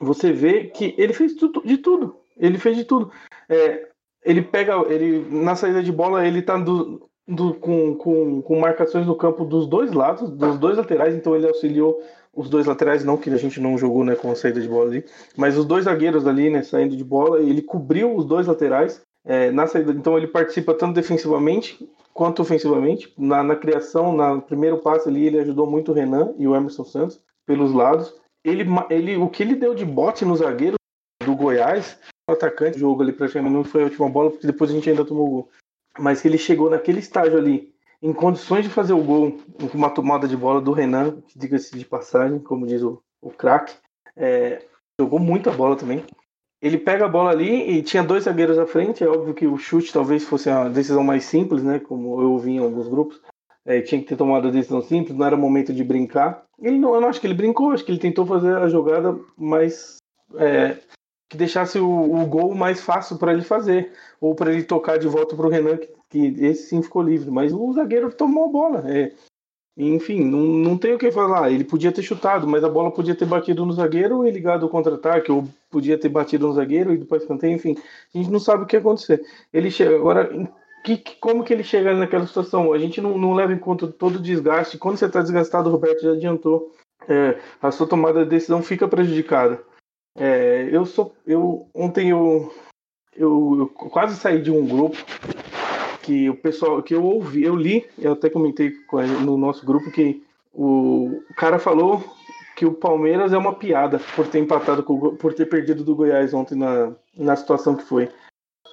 [0.00, 2.16] você vê que ele fez tudo, de tudo.
[2.36, 3.10] Ele fez de tudo.
[3.48, 3.88] É,
[4.24, 9.06] ele pega, ele na saída de bola ele tá do, do, com, com, com marcações
[9.06, 12.00] no campo dos dois lados, dos dois laterais, então ele auxiliou
[12.32, 14.90] os dois laterais, não que a gente não jogou né, com a saída de bola
[14.90, 15.04] ali,
[15.36, 19.50] mas os dois zagueiros ali, né, saindo de bola, ele cobriu os dois laterais é,
[19.50, 23.12] na saída, então ele participa tanto defensivamente quanto ofensivamente.
[23.16, 26.84] Na, na criação, no primeiro passe ali, ele ajudou muito o Renan e o Emerson
[26.84, 28.14] Santos pelos lados.
[28.44, 30.76] Ele, ele, o que ele deu de bote no zagueiro
[31.24, 34.70] do Goiás, o atacante do jogo ali praticamente não foi a última bola, porque depois
[34.70, 35.48] a gente ainda tomou o gol
[35.98, 39.90] mas que ele chegou naquele estágio ali, em condições de fazer o gol, com uma
[39.90, 43.74] tomada de bola do Renan, diga-se de passagem, como diz o, o craque,
[44.16, 44.62] é,
[45.00, 46.04] jogou muita bola também.
[46.64, 49.04] Ele pega a bola ali e tinha dois zagueiros à frente.
[49.04, 51.78] É óbvio que o chute talvez fosse a decisão mais simples, né?
[51.78, 53.20] Como eu ouvi em alguns grupos.
[53.66, 56.42] É, tinha que ter tomado a decisão simples, não era momento de brincar.
[56.58, 59.14] Ele não, eu não acho que ele brincou, acho que ele tentou fazer a jogada
[59.36, 59.96] mais
[60.36, 60.78] é,
[61.28, 65.06] que deixasse o, o gol mais fácil para ele fazer, ou para ele tocar de
[65.06, 67.30] volta para o Renan, que, que, esse sim ficou livre.
[67.30, 68.84] Mas o zagueiro tomou a bola.
[68.86, 69.12] É,
[69.76, 71.50] enfim, não, não tem o que falar.
[71.50, 74.70] Ele podia ter chutado, mas a bola podia ter batido no zagueiro e ligado ao
[74.70, 77.76] contra-ataque, ou podia ter batido no zagueiro e depois canteio, enfim.
[78.14, 79.20] A gente não sabe o que ia acontecer.
[79.52, 79.96] Ele chega.
[79.96, 80.30] Agora,
[80.84, 82.72] que, como que ele chega naquela situação?
[82.72, 84.78] A gente não, não leva em conta todo o desgaste.
[84.78, 86.72] Quando você está desgastado, o Roberto já adiantou.
[87.08, 89.62] É, a sua tomada de decisão fica prejudicada.
[90.16, 91.14] É, eu sou.
[91.26, 92.52] Eu, ontem eu,
[93.16, 94.96] eu, eu, quase saí de um grupo
[96.04, 96.82] que o pessoal.
[96.82, 98.72] que eu ouvi, eu li, eu até comentei
[99.24, 102.04] no nosso grupo que o, cara falou
[102.54, 106.32] que o Palmeiras é uma piada por ter empatado com, por ter perdido do Goiás
[106.32, 108.08] ontem na, na situação que foi.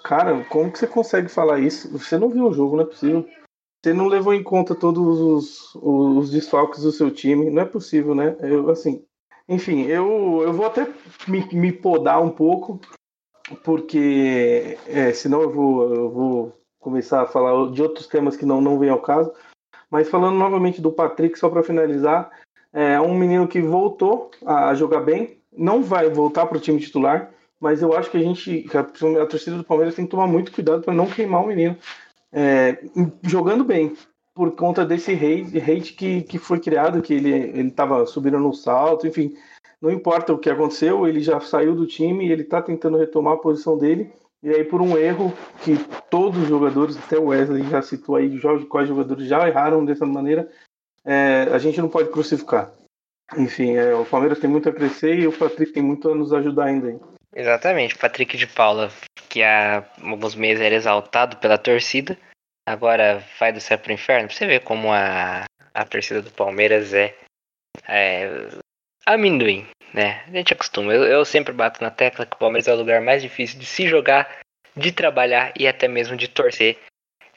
[0.04, 1.92] Cara, como que você consegue falar isso?
[1.98, 3.26] Você não viu o jogo, não é possível.
[3.84, 8.14] Você não levou em conta todos os, os desfalques do seu time, não é possível,
[8.14, 8.36] né?
[8.42, 9.04] Eu, assim,
[9.50, 10.88] enfim, eu, eu vou até
[11.28, 12.80] me, me podar um pouco,
[13.64, 18.60] porque é, senão eu vou, eu vou começar a falar de outros temas que não,
[18.60, 19.32] não vem ao caso.
[19.90, 22.30] Mas falando novamente do Patrick, só para finalizar,
[22.74, 27.32] é um menino que voltou a jogar bem, não vai voltar para o time titular,
[27.60, 30.82] mas eu acho que a gente, a, torcida do Palmeiras tem que tomar muito cuidado
[30.82, 31.78] para não queimar o menino.
[32.34, 32.82] É,
[33.24, 33.96] jogando bem,
[34.34, 39.06] por conta desse hate, hate que, que foi criado, que ele estava subindo no salto,
[39.06, 39.36] enfim,
[39.82, 43.42] não importa o que aconteceu, ele já saiu do time ele está tentando retomar a
[43.42, 44.12] posição dele.
[44.44, 45.32] E aí, por um erro
[45.64, 45.78] que
[46.10, 50.50] todos os jogadores, até o Wesley já citou aí, quais jogadores já erraram dessa maneira,
[51.06, 52.72] é, a gente não pode crucificar.
[53.38, 56.34] Enfim, é, o Palmeiras tem muito a crescer e o Patrick tem muito a nos
[56.34, 56.90] ajudar ainda.
[56.90, 57.00] Hein?
[57.34, 58.92] Exatamente, Patrick de Paula,
[59.30, 62.18] que há alguns meses era exaltado pela torcida,
[62.68, 64.28] agora vai do céu pro inferno.
[64.28, 67.16] Pra você ver como a, a torcida do Palmeiras é,
[67.88, 68.50] é
[69.06, 70.24] amendoim, né?
[70.28, 70.94] A gente acostuma.
[70.94, 73.66] Eu, eu sempre bato na tecla que o Palmeiras é o lugar mais difícil de
[73.66, 74.40] se jogar,
[74.76, 76.78] de trabalhar e até mesmo de torcer.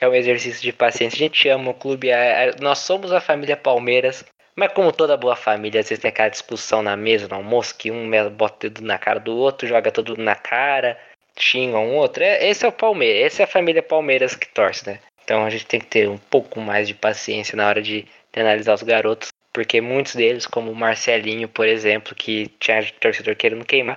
[0.01, 1.17] É um exercício de paciência.
[1.17, 4.25] A gente ama o clube, é, é, nós somos a família Palmeiras.
[4.57, 7.91] Mas como toda boa família, às vezes tem aquela discussão na mesa, no almoço, que
[7.91, 10.97] um bota o dedo na cara do outro, joga tudo na cara,
[11.37, 12.23] xinga um outro.
[12.23, 15.01] É, esse é o Palmeiras, essa é a família Palmeiras que torce, né?
[15.25, 18.41] Então a gente tem que ter um pouco mais de paciência na hora de, de
[18.41, 23.65] analisar os garotos, porque muitos deles, como o Marcelinho, por exemplo, que tinha torcedor querendo
[23.65, 23.97] queimar,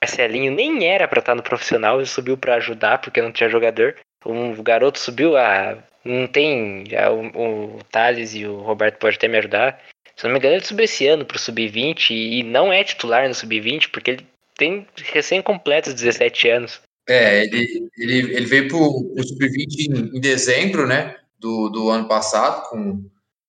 [0.00, 3.96] Marcelinho nem era para estar no profissional, ele subiu para ajudar porque não tinha jogador.
[4.24, 5.78] Um garoto subiu a.
[6.04, 6.84] Não tem.
[6.88, 9.82] Já, o, o Thales e o Roberto podem até me ajudar.
[10.14, 13.34] Se não me engano, ele subiu esse ano pro Sub-20 e não é titular no
[13.34, 16.80] Sub-20 porque ele tem recém-completos 17 anos.
[17.08, 22.06] É, ele, ele, ele veio pro, pro Sub-20 em, em, dezembro, né, do, do ano
[22.06, 23.08] passado, com,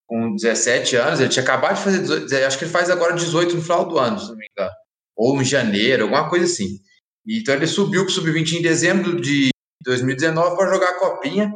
[0.10, 1.20] com 17 anos.
[1.20, 4.00] Ele tinha acabado de fazer 18, acho que ele faz agora 18 no final do
[4.00, 4.72] ano, se não me engano.
[5.16, 6.80] Ou em janeiro, alguma coisa assim.
[7.28, 9.50] Então ele subiu pro Sub-20 em dezembro de
[9.84, 11.54] 2019 para jogar a Copinha,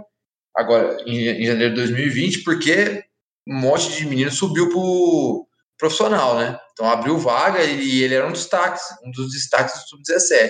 [0.55, 3.03] agora em, janeiro de 2020, porque
[3.47, 5.47] um monte de menino subiu pro
[5.79, 6.57] profissional, né?
[6.71, 10.49] Então abriu vaga e ele era um destaque, um dos destaques do sub-17.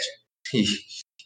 [0.54, 0.64] E,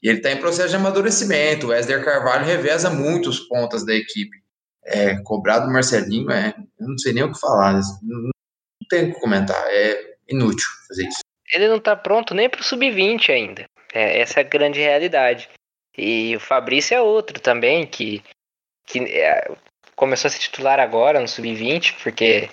[0.03, 1.67] e, ele está em processo de amadurecimento.
[1.67, 4.37] O Wesley Carvalho reveza muito os pontas da equipe.
[4.87, 7.73] É, cobrado Marcelinho, é, eu não sei nem o que falar.
[7.73, 7.81] Né?
[8.03, 8.31] Não, não
[8.89, 9.61] tem o que comentar.
[9.67, 11.19] É inútil fazer isso.
[11.51, 13.65] Ele não está pronto nem para o sub-20 ainda.
[13.93, 15.49] É, essa é a grande realidade.
[15.97, 18.21] E o Fabrício é outro também, que,
[18.85, 19.49] que é,
[19.95, 22.49] começou a se titular agora no Sub-20, porque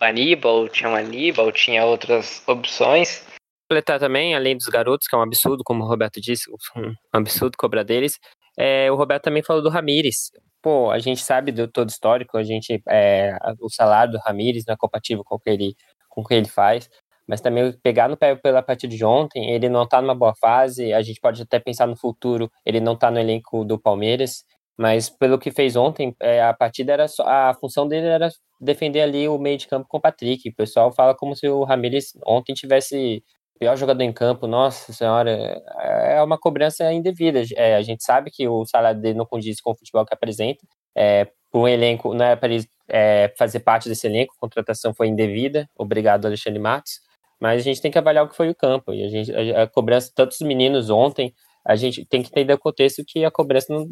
[0.00, 3.24] o Aníbal tinha o Aníbal, tinha outras opções.
[3.70, 7.56] Completar também, além dos garotos, que é um absurdo, como o Roberto disse, um absurdo
[7.56, 8.18] cobrar deles.
[8.58, 10.32] É, o Roberto também falou do Ramires.
[10.62, 14.74] Pô, a gente sabe do todo histórico, a gente é, o salário do Ramires não
[14.74, 15.74] é compatível com o que ele,
[16.08, 16.88] com o que ele faz.
[17.26, 20.92] Mas também pegar no pé pela partida de ontem, ele não tá numa boa fase.
[20.92, 24.44] A gente pode até pensar no futuro, ele não tá no elenco do Palmeiras.
[24.76, 29.02] Mas pelo que fez ontem, é, a partida era só, a função dele era defender
[29.02, 30.48] ali o meio de campo com o Patrick.
[30.48, 33.22] O pessoal fala como se o Ramires ontem tivesse
[33.60, 34.46] pior jogador em campo.
[34.46, 35.30] Nossa senhora,
[35.78, 37.42] é uma cobrança indevida.
[37.54, 40.66] É, a gente sabe que o salário dele não condiz com o futebol que apresenta.
[40.96, 45.08] É, um elenco, não é para ele é, fazer parte desse elenco, a contratação foi
[45.08, 45.68] indevida.
[45.76, 47.00] Obrigado, Alexandre Matos.
[47.38, 48.92] Mas a gente tem que avaliar o que foi o campo.
[48.94, 51.34] E a, gente, a, a cobrança, tantos meninos ontem,
[51.66, 53.86] a gente tem que entender o contexto que a cobrança não,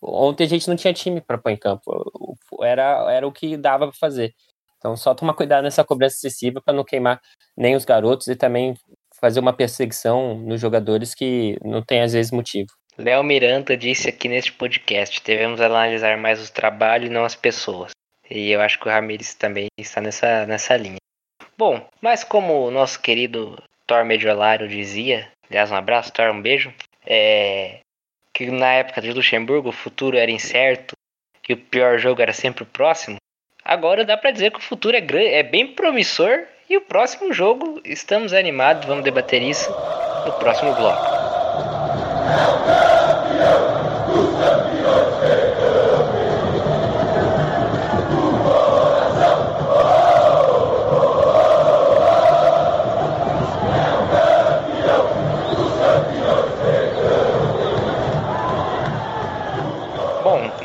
[0.00, 1.90] ontem a gente não tinha time para pôr em campo
[2.62, 4.32] era, era o que dava para fazer
[4.82, 7.20] então só tomar cuidado nessa cobrança excessiva para não queimar
[7.56, 8.74] nem os garotos e também
[9.20, 12.68] fazer uma perseguição nos jogadores que não tem às vezes motivo.
[12.98, 17.92] Léo Miranda disse aqui neste podcast devemos analisar mais o trabalho e não as pessoas.
[18.28, 20.98] E eu acho que o Ramires também está nessa, nessa linha.
[21.56, 26.74] Bom mas como o nosso querido Thor Mediolário dizia aliás um abraço Thor um beijo
[27.06, 27.78] é,
[28.34, 30.96] que na época de Luxemburgo o futuro era incerto
[31.48, 33.16] e o pior jogo era sempre o próximo,
[33.64, 35.00] agora dá para dizer que o futuro é,
[35.34, 39.70] é bem promissor e o próximo jogo estamos animados, vamos debater isso
[40.26, 41.22] no próximo bloco.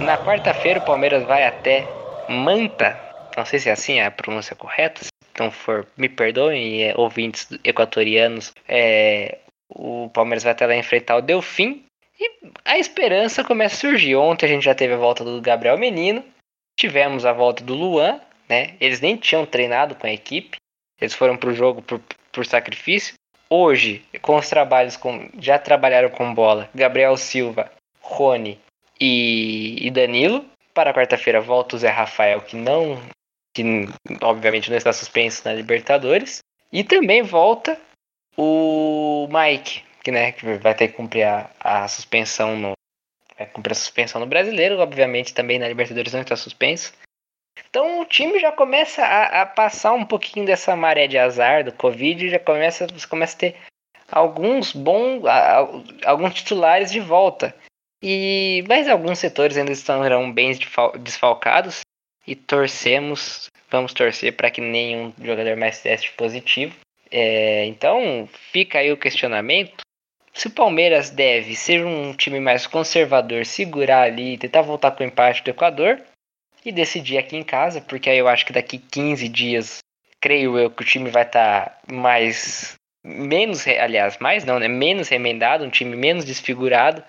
[0.07, 1.85] Na quarta-feira o Palmeiras vai até
[2.29, 2.99] Manta.
[3.35, 5.03] Não sei se é assim a pronúncia correta.
[5.03, 8.51] Se não for, me perdoem, é, ouvintes equatorianos.
[8.67, 9.37] É,
[9.69, 11.83] o Palmeiras vai até lá enfrentar o Delfim.
[12.19, 12.31] E
[12.65, 14.15] a esperança começa a surgir.
[14.15, 16.23] Ontem a gente já teve a volta do Gabriel Menino.
[16.79, 18.19] Tivemos a volta do Luan.
[18.49, 18.75] Né?
[18.79, 20.57] Eles nem tinham treinado com a equipe.
[20.99, 23.13] Eles foram para o jogo por, por sacrifício.
[23.49, 25.29] Hoje, com os trabalhos com.
[25.39, 26.69] Já trabalharam com bola.
[26.73, 28.59] Gabriel Silva, Rony
[28.99, 30.45] e, e Danilo.
[30.77, 33.01] Para quarta-feira volta o Zé Rafael, que não.
[33.55, 33.63] que
[34.21, 36.37] obviamente não está suspenso na Libertadores.
[36.71, 37.75] E também volta
[38.37, 42.73] o Mike, que, né, que vai ter que cumprir a, a suspensão no.
[43.35, 46.93] Vai cumprir a suspensão no brasileiro, obviamente também na Libertadores não está suspenso.
[47.67, 51.71] Então o time já começa a, a passar um pouquinho dessa maré de azar do
[51.71, 53.55] Covid, já começa, você começa a ter
[54.11, 55.67] alguns bons, a- a-
[56.05, 57.55] alguns titulares de volta.
[58.01, 61.81] E mas alguns setores ainda estarão bem desfal- desfalcados
[62.25, 66.75] e torcemos, vamos torcer para que nenhum jogador mais teste positivo.
[67.09, 69.81] É, então fica aí o questionamento.
[70.33, 75.07] Se o Palmeiras deve ser um time mais conservador, segurar ali, tentar voltar com o
[75.07, 75.99] empate do Equador
[76.63, 79.79] e decidir aqui em casa, porque aí eu acho que daqui 15 dias,
[80.19, 84.67] creio eu que o time vai estar mais menos, aliás, mais não, né?
[84.67, 87.03] Menos remendado, um time menos desfigurado,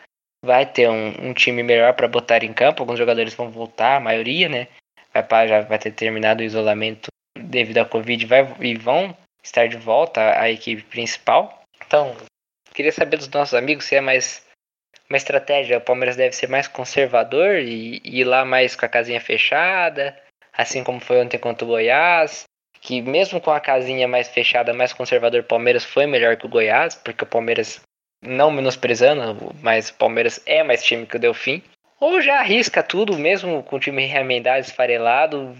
[0.44, 2.82] vai ter um, um time melhor para botar em campo.
[2.82, 4.68] Alguns jogadores vão voltar, a maioria, né?
[5.12, 9.76] Vai já vai ter terminado o isolamento devido à Covid vai, e vão estar de
[9.76, 11.62] volta à equipe principal.
[11.86, 12.16] Então,
[12.74, 14.46] queria saber dos nossos amigos se é mais
[15.08, 15.78] uma estratégia.
[15.78, 20.16] O Palmeiras deve ser mais conservador e, e ir lá mais com a casinha fechada,
[20.52, 22.44] assim como foi ontem contra o Goiás.
[22.80, 26.48] Que mesmo com a casinha mais fechada, mais conservador, o Palmeiras foi melhor que o
[26.48, 27.80] Goiás, porque o Palmeiras,
[28.22, 31.62] não menosprezando, mas o Palmeiras é mais time que o Delfim.
[32.00, 35.56] Ou já arrisca tudo, mesmo com o time remendado, esfarelado,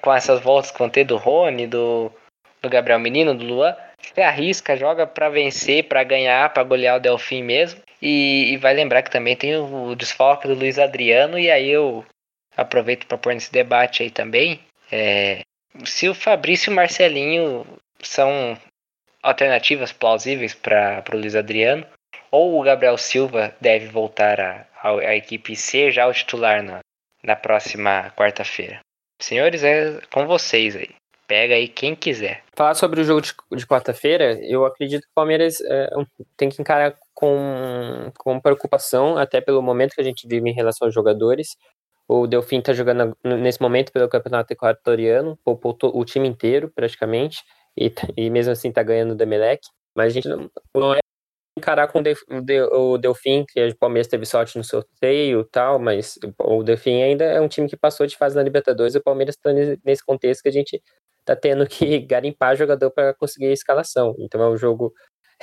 [0.00, 2.12] com essas voltas que vão ter do Rony, do,
[2.60, 3.74] do Gabriel Menino, do Luan.
[4.00, 7.80] Você arrisca, joga pra vencer, pra ganhar, pra golear o Delfim mesmo.
[8.00, 11.68] E, e vai lembrar que também tem o, o desfalque do Luiz Adriano, e aí
[11.68, 12.04] eu
[12.56, 14.60] aproveito para pôr nesse debate aí também.
[14.90, 15.40] É,
[15.84, 17.66] se o Fabrício e o Marcelinho
[18.02, 18.56] são
[19.22, 21.86] alternativas plausíveis para o Luiz Adriano,
[22.30, 26.80] ou o Gabriel Silva deve voltar à equipe e ser já o titular na,
[27.22, 28.80] na próxima quarta-feira.
[29.20, 30.88] Senhores, é com vocês aí.
[31.26, 32.42] Pega aí quem quiser.
[32.56, 35.88] Falar sobre o jogo de, de quarta-feira, eu acredito que o Palmeiras é,
[36.36, 40.86] tem que encarar com, com preocupação, até pelo momento que a gente vive em relação
[40.86, 41.56] aos jogadores.
[42.08, 47.44] O Delfim está jogando nesse momento pelo Campeonato Equatoriano, poupou o time inteiro praticamente,
[47.80, 49.60] e, e mesmo assim está ganhando o Demelec.
[49.96, 51.00] Mas a gente não, não é
[51.58, 56.62] encarar com o Delfim, que o Palmeiras teve sorte no sorteio e tal, mas o
[56.62, 59.52] Delfim ainda é um time que passou de fase na Libertadores, e o Palmeiras está
[59.84, 60.82] nesse contexto que a gente
[61.24, 64.14] tá tendo que garimpar jogador para conseguir a escalação.
[64.18, 64.92] Então é um jogo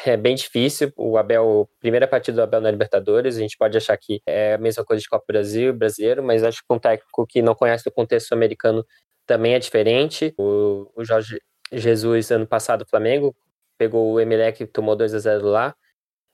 [0.05, 0.93] é bem difícil.
[0.95, 4.57] O Abel, primeira partida do Abel na Libertadores, a gente pode achar que é a
[4.57, 7.91] mesma coisa de Copa Brasil, brasileiro, mas acho que um técnico que não conhece o
[7.91, 8.85] contexto americano
[9.25, 10.33] também é diferente.
[10.37, 11.39] O, o Jorge
[11.71, 13.35] Jesus, ano passado, Flamengo,
[13.77, 15.75] pegou o Emelec e tomou 2 a 0 lá.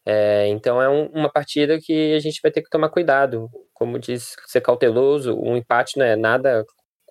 [0.06, 3.50] É, então é um, uma partida que a gente vai ter que tomar cuidado.
[3.74, 5.36] Como diz, ser cauteloso.
[5.39, 6.65] Um empate não é nada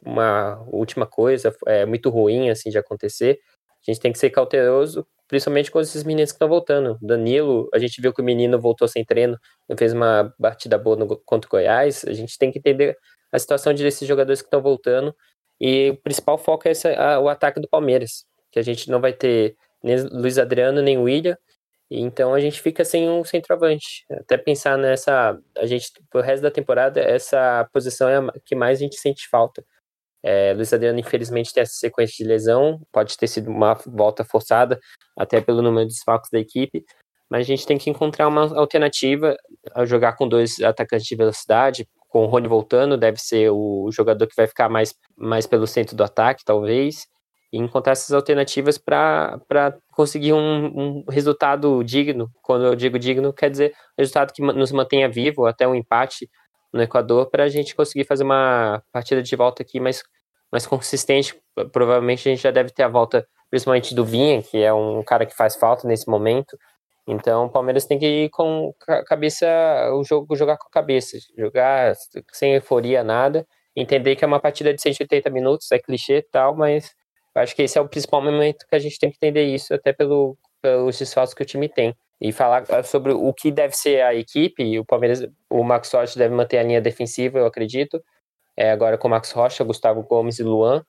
[0.04, 3.38] uma última coisa, é muito ruim assim de acontecer.
[3.86, 6.98] A gente tem que ser cauteloso, principalmente com esses meninos que estão voltando.
[7.00, 9.38] Danilo, a gente viu que o menino voltou sem treino,
[9.78, 12.04] fez uma batida boa no, contra o Goiás.
[12.06, 12.96] A gente tem que entender
[13.32, 15.14] a situação desses jogadores que estão voltando.
[15.62, 19.00] E o principal foco é esse, a, o ataque do Palmeiras, que a gente não
[19.00, 21.38] vai ter nem Luiz Adriano, nem William.
[21.88, 24.04] Então a gente fica sem um centroavante.
[24.10, 25.38] Até pensar nessa.
[25.56, 29.28] A gente, pro resto da temporada, essa posição é a que mais a gente sente
[29.28, 29.64] falta.
[30.24, 34.80] É, Luiz Adriano, infelizmente, tem essa sequência de lesão, pode ter sido uma volta forçada,
[35.16, 36.84] até pelo número de desfalques da equipe,
[37.28, 39.36] mas a gente tem que encontrar uma alternativa
[39.74, 44.26] a jogar com dois atacantes de velocidade, com o Rony voltando, deve ser o jogador
[44.26, 47.06] que vai ficar mais, mais pelo centro do ataque, talvez,
[47.50, 49.40] e encontrar essas alternativas para
[49.90, 52.28] conseguir um, um, resultado digno.
[52.42, 56.28] Quando eu digo digno, quer dizer resultado que nos mantenha vivo, até um empate
[56.70, 60.02] no Equador para a gente conseguir fazer uma partida de volta aqui mais,
[60.52, 61.34] mais consistente.
[61.72, 65.24] Provavelmente a gente já deve ter a volta, principalmente do Vinha, que é um cara
[65.24, 66.58] que faz falta nesse momento.
[67.06, 69.46] Então o Palmeiras tem que ir com a cabeça,
[69.94, 71.94] o jogo jogar com a cabeça, jogar
[72.32, 73.46] sem euforia, nada.
[73.74, 76.94] Entender que é uma partida de 180 minutos, é clichê e tal, mas
[77.34, 79.92] acho que esse é o principal momento que a gente tem que entender isso, até
[79.92, 84.14] pelo, pelos esforços que o time tem e falar sobre o que deve ser a
[84.14, 84.78] equipe.
[84.78, 88.00] O Palmeiras, o Max Rocha deve manter a linha defensiva, eu acredito.
[88.56, 90.84] É, agora com o Max Rocha, Gustavo Gomes e Luan.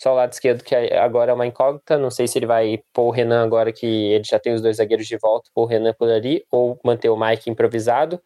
[0.00, 1.98] Só o lado esquerdo que agora é uma incógnita.
[1.98, 4.76] Não sei se ele vai pôr o Renan agora que ele já tem os dois
[4.76, 8.20] zagueiros de volta, pôr o Renan por ali, ou manter o Mike improvisado.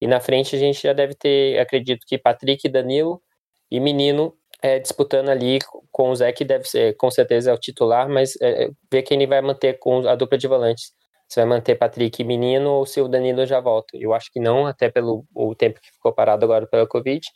[0.00, 3.22] E na frente a gente já deve ter, acredito que Patrick, Danilo
[3.70, 5.58] e Menino é, disputando ali
[5.90, 9.16] com o Zé, que deve ser, com certeza é o titular, mas é, ver quem
[9.16, 10.92] ele vai manter com a dupla de volantes
[11.32, 13.96] se vai manter Patrick e Menino ou se o Danilo já volta.
[13.96, 17.26] Eu acho que não, até pelo o tempo que ficou parado agora pela Covid.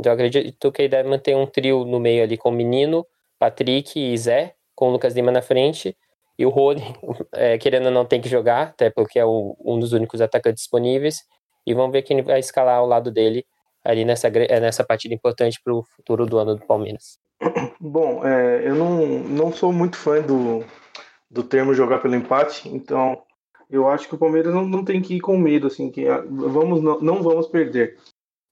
[0.00, 3.06] Então acredito que ele deve manter um trio no meio ali com Menino,
[3.38, 5.96] Patrick e Zé, com o Lucas Lima na frente.
[6.38, 6.82] E o Rony,
[7.32, 10.62] é, querendo ou não, tem que jogar, até porque é o, um dos únicos atacantes
[10.62, 11.22] disponíveis.
[11.66, 13.44] E vamos ver quem vai escalar ao lado dele
[13.84, 17.18] ali nessa, nessa partida importante para o futuro do ano do Palmeiras.
[17.80, 20.64] Bom, é, eu não, não sou muito fã do,
[21.30, 23.22] do termo jogar pelo empate, então
[23.70, 26.24] eu acho que o Palmeiras não, não tem que ir com medo, assim, que ah,
[26.28, 27.96] vamos, não, não vamos perder.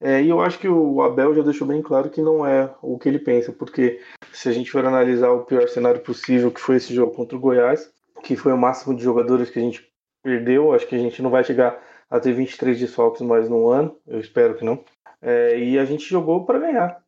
[0.01, 2.99] É, e eu acho que o Abel já deixou bem claro que não é o
[2.99, 4.01] que ele pensa, porque
[4.35, 7.41] se a gente for analisar o pior cenário possível, que foi esse jogo contra o
[7.41, 7.91] Goiás,
[8.23, 9.89] que foi o máximo de jogadores que a gente
[10.23, 11.81] perdeu, acho que a gente não vai chegar
[12.11, 14.83] a ter 23 desfalques mais no ano, eu espero que não.
[15.23, 17.01] É, e a gente jogou para ganhar,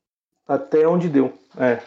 [0.46, 1.32] até onde deu.
[1.58, 1.80] É.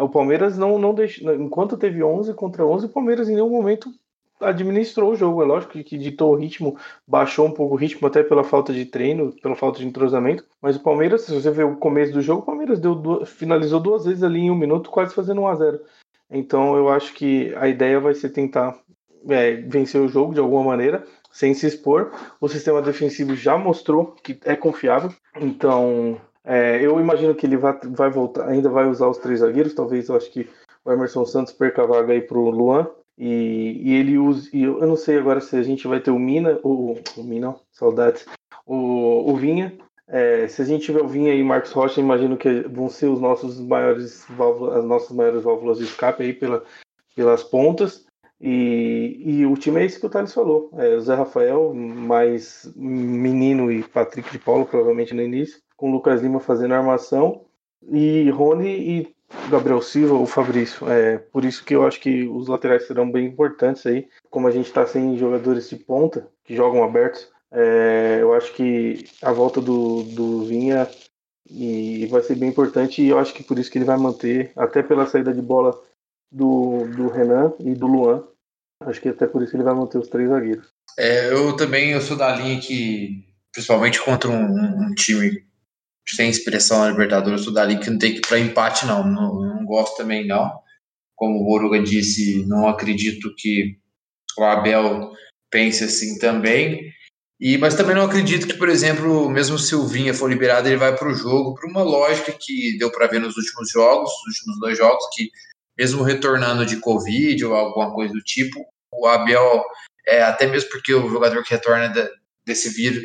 [0.00, 3.90] O Palmeiras não, não deixou, enquanto teve 11 contra 11, o Palmeiras em nenhum momento
[4.40, 5.42] administrou o jogo.
[5.42, 6.76] É lógico que, ditou o ritmo,
[7.06, 10.44] baixou um pouco o ritmo até pela falta de treino, pela falta de entrosamento.
[10.60, 13.80] Mas o Palmeiras, se você ver o começo do jogo, o Palmeiras deu duas, finalizou
[13.80, 15.80] duas vezes ali em um minuto, quase fazendo 1 a 0
[16.30, 18.78] Então eu acho que a ideia vai ser tentar
[19.28, 22.12] é, vencer o jogo de alguma maneira, sem se expor.
[22.40, 25.12] O sistema defensivo já mostrou que é confiável.
[25.40, 29.74] Então é, eu imagino que ele vai, vai voltar, ainda vai usar os três zagueiros.
[29.74, 30.48] Talvez eu acho que
[30.84, 32.88] o Emerson Santos perca a vaga aí pro Luan
[33.18, 34.48] e, e ele usa.
[34.52, 37.24] E eu, eu, não sei agora se a gente vai ter o Mina, o, o
[37.24, 38.24] Mina, saudades,
[38.64, 39.76] o, o Vinha.
[40.06, 43.20] É, se a gente tiver o Vinha e Marcos Rocha, imagino que vão ser os
[43.20, 46.64] nossos maiores válvulas, as nossas maiores válvulas de escape aí pela,
[47.14, 48.06] pelas pontas.
[48.40, 50.70] E, e o time é isso que o Thales falou.
[50.74, 55.92] É, o Zé Rafael, mais menino e Patrick de Paulo, provavelmente no início, com o
[55.92, 57.44] Lucas Lima fazendo armação,
[57.90, 59.17] e Rony e
[59.50, 60.88] Gabriel Silva ou Fabrício.
[60.90, 64.08] É por isso que eu acho que os laterais serão bem importantes aí.
[64.30, 69.04] Como a gente está sem jogadores de ponta que jogam abertos, é, eu acho que
[69.22, 70.88] a volta do, do Vinha
[71.50, 74.52] e vai ser bem importante e eu acho que por isso que ele vai manter,
[74.54, 75.78] até pela saída de bola
[76.30, 78.24] do, do Renan e do Luan.
[78.84, 80.68] Acho que até por isso ele vai manter os três zagueiros.
[80.98, 85.47] É, eu também eu sou da linha que, principalmente contra um, um time
[86.14, 89.04] sem expressão na Libertadores, tudo ali que não tem que ir para empate, não.
[89.04, 89.40] não.
[89.40, 89.64] não.
[89.64, 90.50] gosto também, não.
[91.14, 93.76] Como o Boruga disse, não acredito que
[94.38, 95.12] o Abel
[95.50, 96.92] pense assim também.
[97.40, 100.76] E, mas também não acredito que, por exemplo, mesmo se o Vinha for liberado, ele
[100.76, 104.38] vai para o jogo, por uma lógica que deu para ver nos últimos jogos, nos
[104.38, 105.30] últimos dois jogos, que
[105.78, 109.62] mesmo retornando de Covid ou alguma coisa do tipo, o Abel,
[110.06, 111.92] é, até mesmo porque o jogador que retorna
[112.44, 113.04] desse vírus,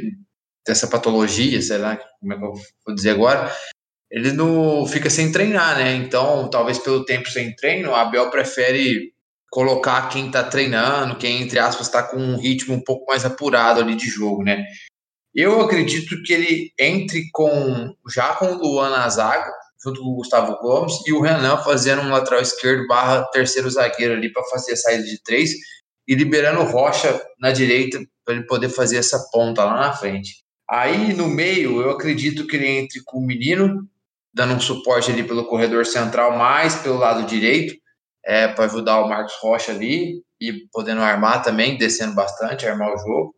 [0.66, 2.53] dessa patologia, sei lá como é que eu
[2.86, 3.51] vou dizer agora,
[4.09, 5.95] ele não fica sem treinar, né?
[5.95, 9.11] Então, talvez pelo tempo sem treino, o Abel prefere
[9.49, 13.82] colocar quem tá treinando, quem, entre aspas, está com um ritmo um pouco mais apurado
[13.82, 14.64] ali de jogo, né?
[15.34, 19.51] Eu acredito que ele entre com já com o Luan na zaga,
[19.84, 24.14] junto com o Gustavo Gomes, e o Renan fazendo um lateral esquerdo barra terceiro zagueiro
[24.14, 25.51] ali para fazer a saída de três,
[26.07, 30.42] e liberando o Rocha na direita para ele poder fazer essa ponta lá na frente.
[30.70, 33.88] Aí no meio, eu acredito que ele entre com o menino,
[34.34, 37.76] dando um suporte ali pelo corredor central, mais pelo lado direito,
[38.26, 42.97] é, para ajudar o Marcos Rocha ali e podendo armar também, descendo bastante, armar o
[42.97, 43.36] jogo.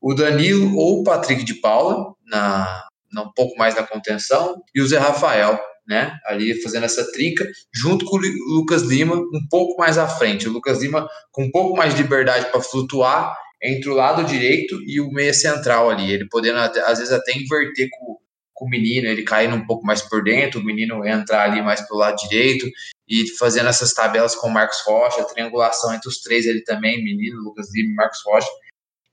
[0.00, 4.80] O Danilo ou o Patrick de Paula, na, na um pouco mais na contenção, e
[4.80, 8.20] o Zé Rafael, né, ali fazendo essa trinca, junto com o
[8.54, 10.48] Lucas Lima, um pouco mais à frente.
[10.48, 14.80] O Lucas Lima com um pouco mais de liberdade para flutuar entre o lado direito
[14.86, 18.18] e o meia central ali, ele podendo às vezes até inverter com,
[18.52, 21.80] com o menino, ele caindo um pouco mais por dentro, o menino entrar ali mais
[21.86, 22.66] pelo lado direito
[23.08, 27.42] e fazendo essas tabelas com o Marcos Rocha, triangulação entre os três ele também, menino,
[27.42, 28.48] Lucas Lima e Marcos Rocha.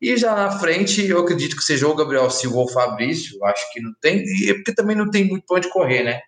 [0.01, 3.71] E já na frente, eu acredito que seja o Gabriel Silva ou o Fabrício, acho
[3.71, 6.21] que não tem, e porque também não tem muito onde correr, né?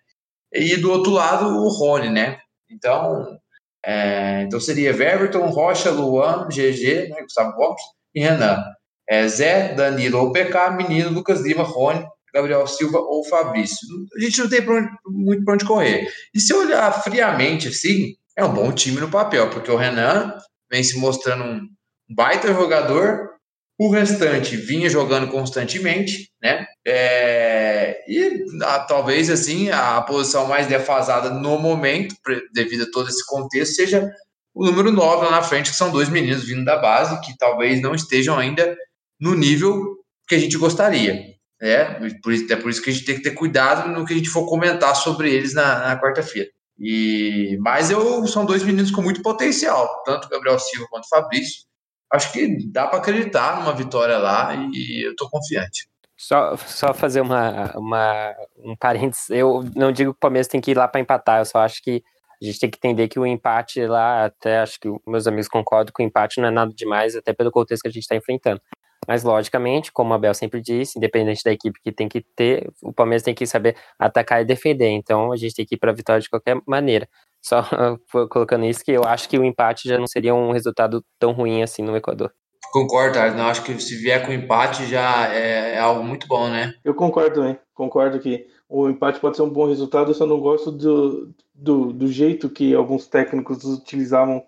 [0.52, 2.38] E do outro lado, o Rony, né?
[2.70, 3.36] Então,
[3.84, 7.82] é, então seria Everton, Rocha, Luan, GG, né, Gustavo Gomes,
[8.14, 8.62] e Renan.
[9.08, 12.04] É Zé, Danilo ou PK, Menino, Lucas Lima, Rony,
[12.34, 13.86] Gabriel Silva ou Fabrício.
[14.16, 16.08] A gente não tem onde, muito para onde correr.
[16.34, 20.34] E se olhar friamente assim, é um bom time no papel, porque o Renan
[20.70, 21.60] vem se mostrando um
[22.08, 23.30] baita jogador,
[23.78, 26.66] o restante vinha jogando constantemente, né?
[26.86, 32.14] É, e a, talvez assim a posição mais defasada no momento,
[32.52, 34.10] devido a todo esse contexto, seja
[34.54, 37.82] o número 9 lá na frente, que são dois meninos vindo da base, que talvez
[37.82, 38.76] não estejam ainda
[39.20, 39.96] no nível
[40.28, 41.34] que a gente gostaria.
[41.60, 41.84] Né?
[42.22, 44.28] Por é por isso que a gente tem que ter cuidado no que a gente
[44.28, 46.48] for comentar sobre eles na, na quarta-feira.
[46.78, 51.64] E mas eu são dois meninos com muito potencial, tanto Gabriel Silva quanto Fabrício.
[52.12, 55.88] Acho que dá para acreditar numa vitória lá e eu estou confiante.
[56.16, 59.30] Só, só fazer uma, uma, um parênteses.
[59.30, 61.82] Eu não digo que o Palmeiras tem que ir lá para empatar, eu só acho
[61.82, 62.04] que
[62.42, 65.92] a gente tem que entender que o empate lá, até acho que meus amigos concordam
[65.94, 68.60] que o empate não é nada demais, até pelo contexto que a gente está enfrentando.
[69.06, 72.92] Mas, logicamente, como a Bel sempre disse, independente da equipe que tem que ter, o
[72.92, 74.88] Palmeiras tem que saber atacar e defender.
[74.88, 77.06] Então, a gente tem que ir para a vitória de qualquer maneira.
[77.42, 77.62] Só
[78.30, 81.62] colocando isso, que eu acho que o empate já não seria um resultado tão ruim
[81.62, 82.32] assim no Equador.
[82.72, 86.74] Concordo, Não acho que se vier com empate já é, é, algo muito bom, né?
[86.82, 87.58] Eu concordo também.
[87.72, 91.92] Concordo que o empate pode ser um bom resultado, eu só não gosto do, do,
[91.92, 94.44] do jeito que alguns técnicos utilizavam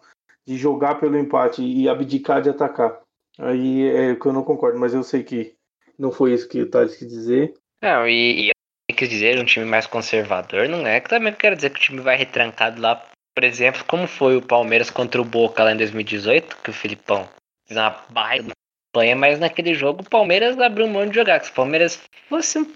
[0.47, 3.01] de jogar pelo empate e abdicar de atacar.
[3.39, 5.55] Aí é que eu não concordo, mas eu sei que
[5.99, 7.55] não foi isso que o Thales quis dizer.
[7.83, 11.57] Não, e, e eu quis dizer um time mais conservador, não é que também quero
[11.57, 13.05] dizer que o time vai retrancado lá,
[13.35, 17.29] por exemplo, como foi o Palmeiras contra o Boca lá em 2018, que o Filipão
[17.67, 18.53] fez uma baita
[18.97, 21.45] campanha, mas naquele jogo o Palmeiras abriu mão de jogar.
[21.45, 22.67] Se o Palmeiras fosse,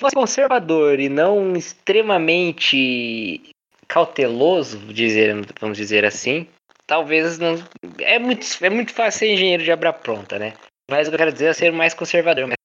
[0.00, 3.50] fosse conservador e não extremamente
[3.86, 6.46] cauteloso, dizer, vamos dizer assim,
[6.86, 7.54] talvez não.
[8.00, 10.54] É muito, é muito fácil ser engenheiro de abra pronta, né?
[10.90, 12.56] Mas o que eu quero dizer é ser mais conservador, mais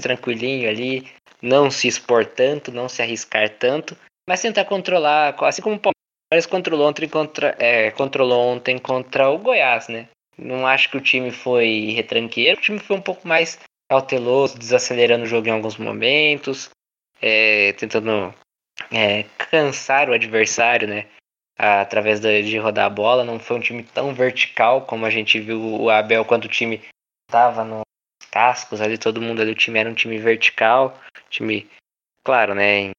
[0.00, 1.06] tranquilinho ali,
[1.40, 3.96] não se expor tanto, não se arriscar tanto,
[4.28, 9.38] mas tentar controlar, assim como o Palmeiras controlou ontem contra, é, controlou ontem contra o
[9.38, 10.08] Goiás, né?
[10.38, 13.58] Não acho que o time foi retranqueiro, o time foi um pouco mais
[13.92, 16.70] cauteloso, desacelerando o jogo em alguns momentos,
[17.20, 18.34] é, tentando
[18.90, 21.06] é, cansar o adversário, né?
[21.58, 23.22] através de rodar a bola.
[23.22, 26.80] Não foi um time tão vertical como a gente viu o Abel quando o time
[27.28, 27.82] estava nos
[28.30, 31.68] cascos ali, todo mundo ali, o time era um time vertical, time,
[32.24, 32.92] claro, né?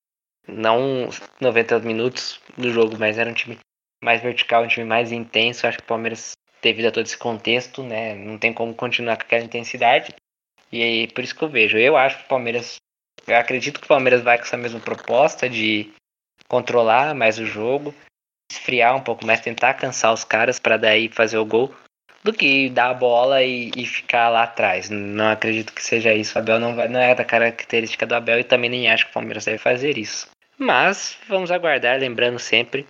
[0.47, 1.09] Não
[1.41, 3.57] 90 minutos do jogo, mas era um time
[4.03, 5.65] mais vertical, um time mais intenso.
[5.65, 8.13] Acho que o Palmeiras, devido a todo esse contexto, né?
[8.13, 10.13] Não tem como continuar com aquela intensidade.
[10.73, 11.77] E aí, por isso que eu vejo.
[11.77, 12.77] Eu acho que o Palmeiras.
[13.27, 15.93] Eu acredito que o Palmeiras vai com essa mesma proposta de
[16.47, 17.93] controlar mais o jogo,
[18.51, 21.71] esfriar um pouco mais, tentar cansar os caras para daí fazer o gol,
[22.23, 24.89] do que dar a bola e, e, ficar lá atrás.
[24.89, 26.35] Não acredito que seja isso.
[26.35, 29.11] O Abel não, vai, não é da característica do Abel e também nem acho que
[29.11, 30.27] o Palmeiras deve fazer isso.
[30.57, 32.87] Mas vamos aguardar, lembrando sempre,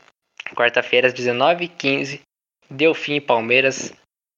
[0.55, 2.21] quarta-feira às 19h15,
[2.69, 3.93] Delfim e Palmeiras,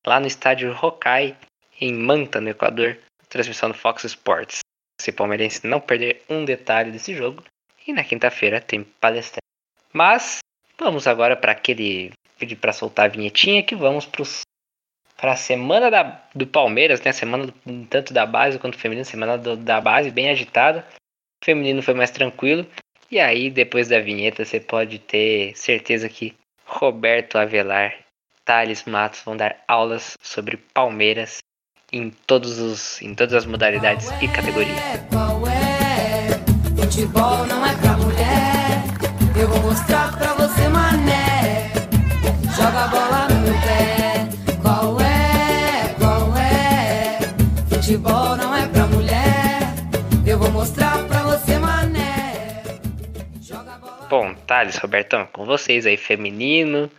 [0.05, 1.37] lá no estádio Rokai,
[1.79, 2.97] em Manta, no Equador,
[3.35, 4.59] transmissão do Fox Sports.
[4.99, 7.43] Se palmeirense não perder um detalhe desse jogo,
[7.85, 9.39] e na quinta-feira tem palestra.
[9.93, 10.39] Mas
[10.77, 16.21] Vamos agora para aquele pedir para soltar a vinhetinha que vamos para a semana da,
[16.33, 17.11] do Palmeiras, né?
[17.11, 17.53] Semana
[17.89, 20.85] tanto da base quanto feminino, semana do, da base bem agitada.
[21.41, 22.67] O feminino foi mais tranquilo.
[23.09, 27.97] E aí, depois da vinheta, você pode ter certeza que Roberto Avelar,
[28.43, 31.37] Thales Matos vão dar aulas sobre Palmeiras
[31.95, 34.77] em todos os em todas as modalidades e categorias.
[35.09, 36.27] Qual é?
[36.75, 38.83] Futebol não é pra mulher.
[39.39, 41.71] Eu vou mostrar pra você, mané.
[42.55, 44.27] Joga a bola no meu pé.
[44.61, 45.95] Qual é?
[45.97, 47.19] Qual é?
[47.69, 49.73] Futebol não é pra mulher.
[50.25, 52.61] Eu vou mostrar pra você, mané.
[53.41, 54.07] Joga a bola.
[54.09, 56.89] Bom, Thales, Robertão, com vocês aí, feminino,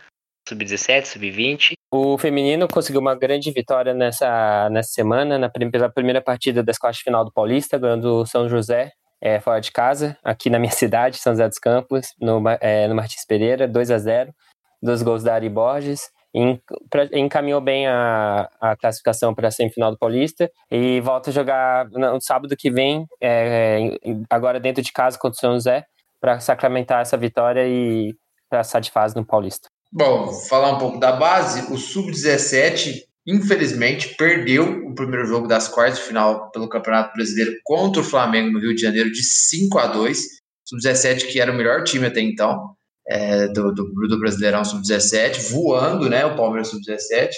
[0.47, 1.73] sub-17, sub-20.
[1.91, 6.97] O feminino conseguiu uma grande vitória nessa, nessa semana, na, pela primeira partida das quartas
[6.97, 8.91] de final do Paulista, ganhando o São José
[9.21, 12.95] é, fora de casa, aqui na minha cidade, São José dos Campos, no, é, no
[12.95, 14.33] Martins Pereira, 2 a 0
[14.81, 16.01] Dois gols da Ari Borges.
[17.11, 22.21] encaminhou bem a, a classificação para a semifinal do Paulista e volta a jogar no
[22.21, 23.97] sábado que vem, é,
[24.29, 25.83] agora dentro de casa contra o São José,
[26.21, 28.13] para sacramentar essa vitória e
[28.49, 29.66] passar de fase no Paulista.
[29.91, 35.99] Bom, falar um pouco da base, o Sub-17 infelizmente, perdeu o primeiro jogo das quartas
[35.99, 39.87] de final pelo Campeonato Brasileiro contra o Flamengo no Rio de Janeiro de 5 a
[39.87, 40.17] 2
[40.63, 42.73] Sub-17, que era o melhor time até então,
[43.05, 46.25] é, do, do, do, Brasileirão Sub-17, voando, né?
[46.25, 47.31] O Palmeiras Sub-17.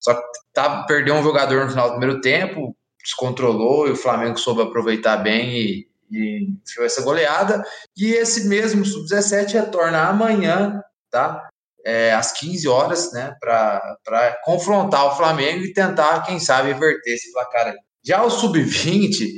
[0.00, 0.22] Só que
[0.52, 5.16] tá, perdeu um jogador no final do primeiro tempo, descontrolou e o Flamengo soube aproveitar
[5.16, 6.48] bem e, e
[6.80, 7.64] essa goleada.
[7.96, 10.80] E esse mesmo Sub-17 retorna amanhã,
[11.10, 11.48] tá?
[11.84, 17.32] É, às 15 horas, né, para confrontar o Flamengo e tentar, quem sabe, inverter esse
[17.32, 17.76] placar aí.
[18.04, 19.28] Já o sub-20,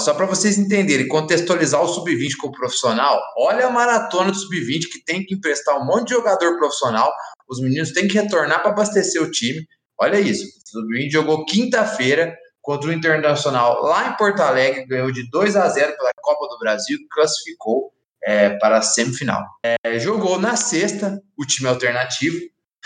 [0.00, 5.04] só para vocês entenderem, contextualizar o sub-20 como profissional, olha a maratona do sub-20 que
[5.04, 7.12] tem que emprestar um monte de jogador profissional,
[7.48, 9.64] os meninos têm que retornar para abastecer o time.
[10.00, 15.28] Olha isso, o sub-20 jogou quinta-feira contra o Internacional lá em Porto Alegre, ganhou de
[15.30, 17.92] 2 a 0 pela Copa do Brasil, classificou
[18.22, 19.44] é, para a semifinal.
[19.64, 22.38] É, jogou na sexta o time alternativo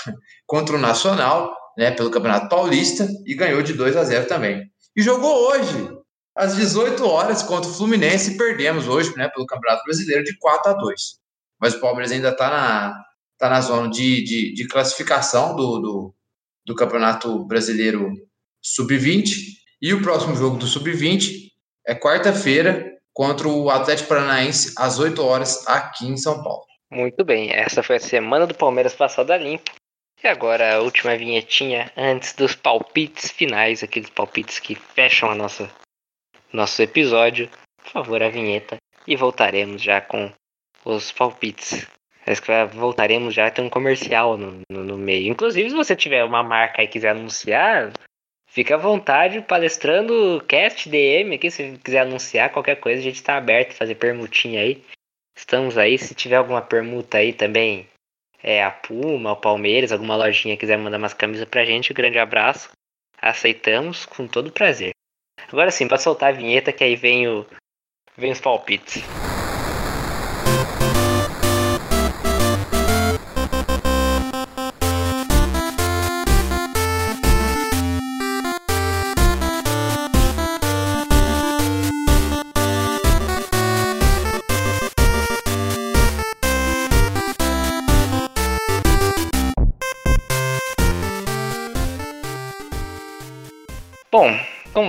[0.46, 4.62] contra o Nacional, né, pelo Campeonato Paulista, e ganhou de 2 a 0 também.
[4.96, 5.88] E jogou hoje,
[6.36, 10.72] às 18 horas, contra o Fluminense, e perdemos hoje né, pelo Campeonato Brasileiro de 4
[10.72, 11.00] a 2
[11.60, 13.04] Mas o Palmeiras ainda está na,
[13.38, 16.14] tá na zona de, de, de classificação do, do,
[16.66, 18.12] do Campeonato Brasileiro
[18.62, 19.34] Sub-20
[19.80, 21.50] E o próximo jogo do Sub-20
[21.86, 26.64] é quarta-feira contra o Atlético Paranaense às 8 horas aqui em São Paulo.
[26.90, 29.70] Muito bem, essa foi a semana do Palmeiras passada limpo.
[30.22, 35.68] E agora a última vinhetinha antes dos palpites finais, aqueles palpites que fecham a nossa
[36.52, 37.48] nosso episódio.
[37.82, 40.30] Por favor, a vinheta e voltaremos já com
[40.84, 41.86] os palpites.
[42.72, 45.28] Voltaremos já a ter um comercial no, no, no, meio.
[45.28, 47.92] Inclusive, se você tiver uma marca e quiser anunciar,
[48.52, 51.50] fica à vontade palestrando cast DM aqui.
[51.50, 54.82] Se quiser anunciar qualquer coisa, a gente está aberto a fazer permutinha aí.
[55.36, 55.98] Estamos aí.
[55.98, 57.88] Se tiver alguma permuta aí também,
[58.42, 62.18] é a Puma, o Palmeiras, alguma lojinha quiser mandar umas camisas pra gente, um grande
[62.18, 62.70] abraço.
[63.20, 64.90] Aceitamos com todo prazer.
[65.48, 67.46] Agora sim, para soltar a vinheta que aí vem o
[68.16, 69.02] vem os palpites.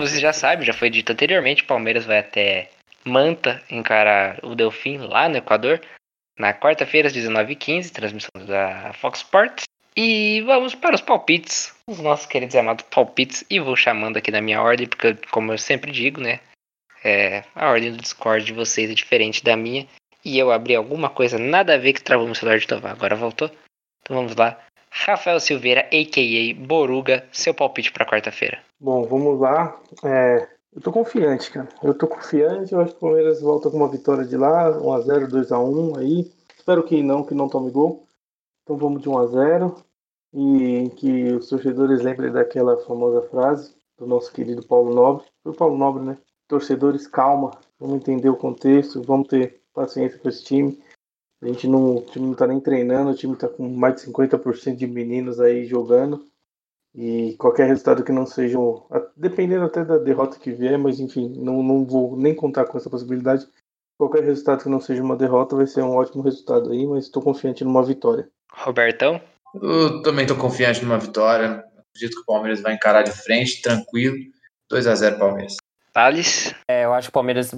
[0.07, 2.69] Você já sabe, já foi dito anteriormente, Palmeiras vai até
[3.05, 5.81] Manta encarar o Delfim lá no Equador
[6.37, 9.63] na quarta-feira às 19h15, transmissão da Fox Sports.
[9.95, 13.43] E vamos para os palpites, os nossos queridos e amados palpites.
[13.49, 16.39] E vou chamando aqui na minha ordem, porque, como eu sempre digo, né?
[17.03, 19.85] É, a ordem do Discord de vocês é diferente da minha.
[20.25, 22.87] E eu abri alguma coisa nada a ver que travou meu celular de novo.
[22.87, 23.51] Agora voltou.
[24.01, 24.59] Então vamos lá.
[24.95, 26.65] Rafael Silveira, a.k.a.
[26.65, 28.59] Boruga, seu palpite para quarta-feira.
[28.79, 29.75] Bom, vamos lá.
[30.03, 31.67] É, eu tô confiante, cara.
[31.81, 32.71] Eu tô confiante.
[32.71, 36.31] Eu acho que o Palmeiras volta com uma vitória de lá, 1x0, 2x1 aí.
[36.55, 38.05] Espero que não, que não tome gol.
[38.61, 39.75] Então vamos de 1x0.
[40.35, 45.25] E que os torcedores lembrem daquela famosa frase do nosso querido Paulo Nobre.
[45.41, 46.17] Foi o Paulo Nobre, né?
[46.47, 47.51] Torcedores, calma.
[47.79, 49.01] Vamos entender o contexto.
[49.01, 50.79] Vamos ter paciência com esse time.
[51.43, 54.09] A gente não, o time não tá nem treinando, o time tá com mais de
[54.09, 56.25] 50% de meninos aí jogando.
[56.95, 58.57] E qualquer resultado que não seja,
[59.17, 62.89] dependendo até da derrota que vier, mas enfim, não, não vou nem contar com essa
[62.89, 63.45] possibilidade.
[63.97, 67.21] Qualquer resultado que não seja uma derrota vai ser um ótimo resultado aí, mas estou
[67.21, 68.29] confiante numa vitória.
[68.53, 69.19] Robertão?
[69.61, 71.63] Eu também estou confiante numa vitória.
[71.89, 74.15] Acredito que o Palmeiras vai encarar de frente, tranquilo.
[74.69, 75.57] 2 a 0 Palmeiras.
[75.93, 76.53] Thales?
[76.67, 77.51] É, eu acho que o Palmeiras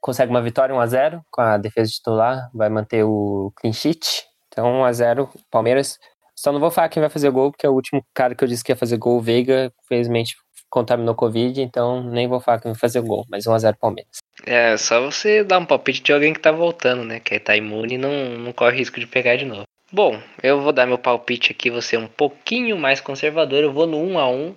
[0.00, 4.24] consegue uma vitória 1x0 com a defesa titular, vai manter o clean sheet.
[4.48, 5.98] Então 1x0 Palmeiras.
[6.38, 8.48] Só não vou falar quem vai fazer gol, porque é o último cara que eu
[8.48, 10.36] disse que ia fazer gol, o Veiga, infelizmente
[10.68, 14.18] contaminou Covid, então nem vou falar quem vai fazer gol, mas 1x0 Palmeiras.
[14.44, 17.20] É, só você dar um palpite de alguém que tá voltando, né?
[17.20, 19.62] Que tá imune e não, não corre risco de pegar de novo.
[19.90, 23.86] Bom, eu vou dar meu palpite aqui, vou ser um pouquinho mais conservador, eu vou
[23.86, 24.54] no 1x1.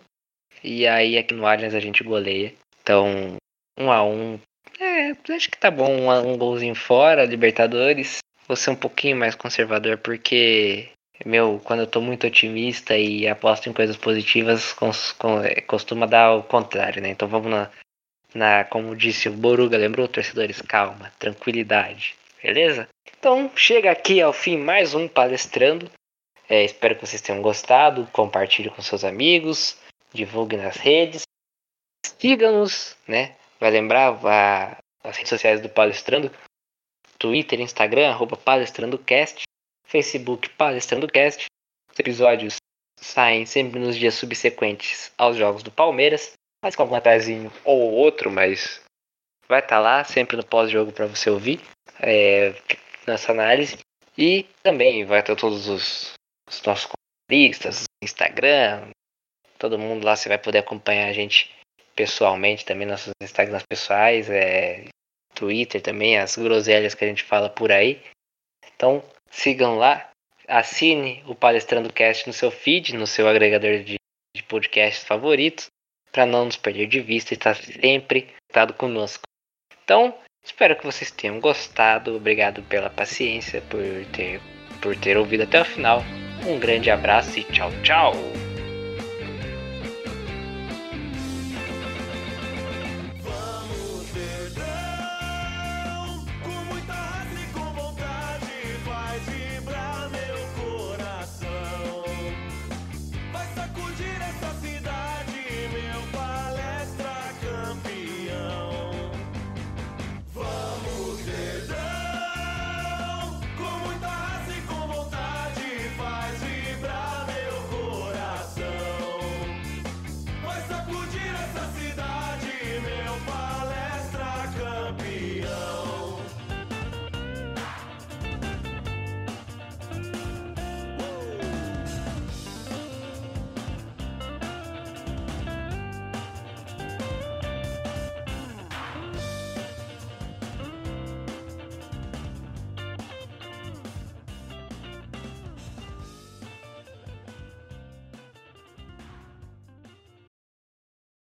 [0.63, 2.53] E aí aqui no Allianz a gente goleia.
[2.89, 3.37] Então,
[3.79, 4.39] 1x1
[4.79, 8.17] é, acho que tá bom um, um golzinho fora, Libertadores.
[8.47, 10.89] Vou ser um pouquinho mais conservador, porque,
[11.23, 16.07] meu, quando eu tô muito otimista e aposto em coisas positivas, cons, com, é, costuma
[16.07, 17.09] dar o contrário, né?
[17.09, 17.69] Então vamos na,
[18.33, 20.59] na, como disse o Boruga, lembrou, torcedores?
[20.59, 22.87] Calma, tranquilidade, beleza?
[23.19, 25.91] Então chega aqui ao fim mais um palestrando.
[26.49, 28.09] É, espero que vocês tenham gostado.
[28.11, 29.77] Compartilhe com seus amigos,
[30.11, 31.28] divulgue nas redes.
[32.19, 33.37] Siga-nos, né?
[33.61, 36.29] Vai lembrar a, as redes sociais do Palestrando,
[37.17, 39.43] Twitter, Instagram, arroba PalestrandoCast,
[39.85, 41.45] Facebook PalestrandoCast.
[41.89, 42.57] Os episódios
[42.99, 48.29] saem sempre nos dias subsequentes aos jogos do Palmeiras, mas com algum atrasinho ou outro,
[48.29, 48.81] mas
[49.47, 51.61] vai estar tá lá sempre no pós-jogo para você ouvir
[52.01, 52.53] é,
[53.07, 53.77] nossa análise.
[54.17, 56.13] E também vai ter todos os,
[56.49, 56.91] os nossos
[57.31, 58.89] listas, Instagram,
[59.57, 61.49] todo mundo lá você vai poder acompanhar a gente
[61.99, 64.85] pessoalmente também, nossos Instagrams pessoais, é,
[65.35, 68.01] Twitter também, as groselhas que a gente fala por aí.
[68.73, 70.09] Então sigam lá,
[70.47, 73.97] assine o Palestrando Cast no seu feed, no seu agregador de,
[74.33, 75.65] de podcasts favoritos,
[76.09, 79.23] para não nos perder de vista e estar sempre conectado conosco.
[79.83, 82.15] Então, espero que vocês tenham gostado.
[82.15, 83.81] Obrigado pela paciência, por
[84.13, 84.39] ter,
[84.81, 86.01] por ter ouvido até o final.
[86.47, 88.13] Um grande abraço e tchau, tchau!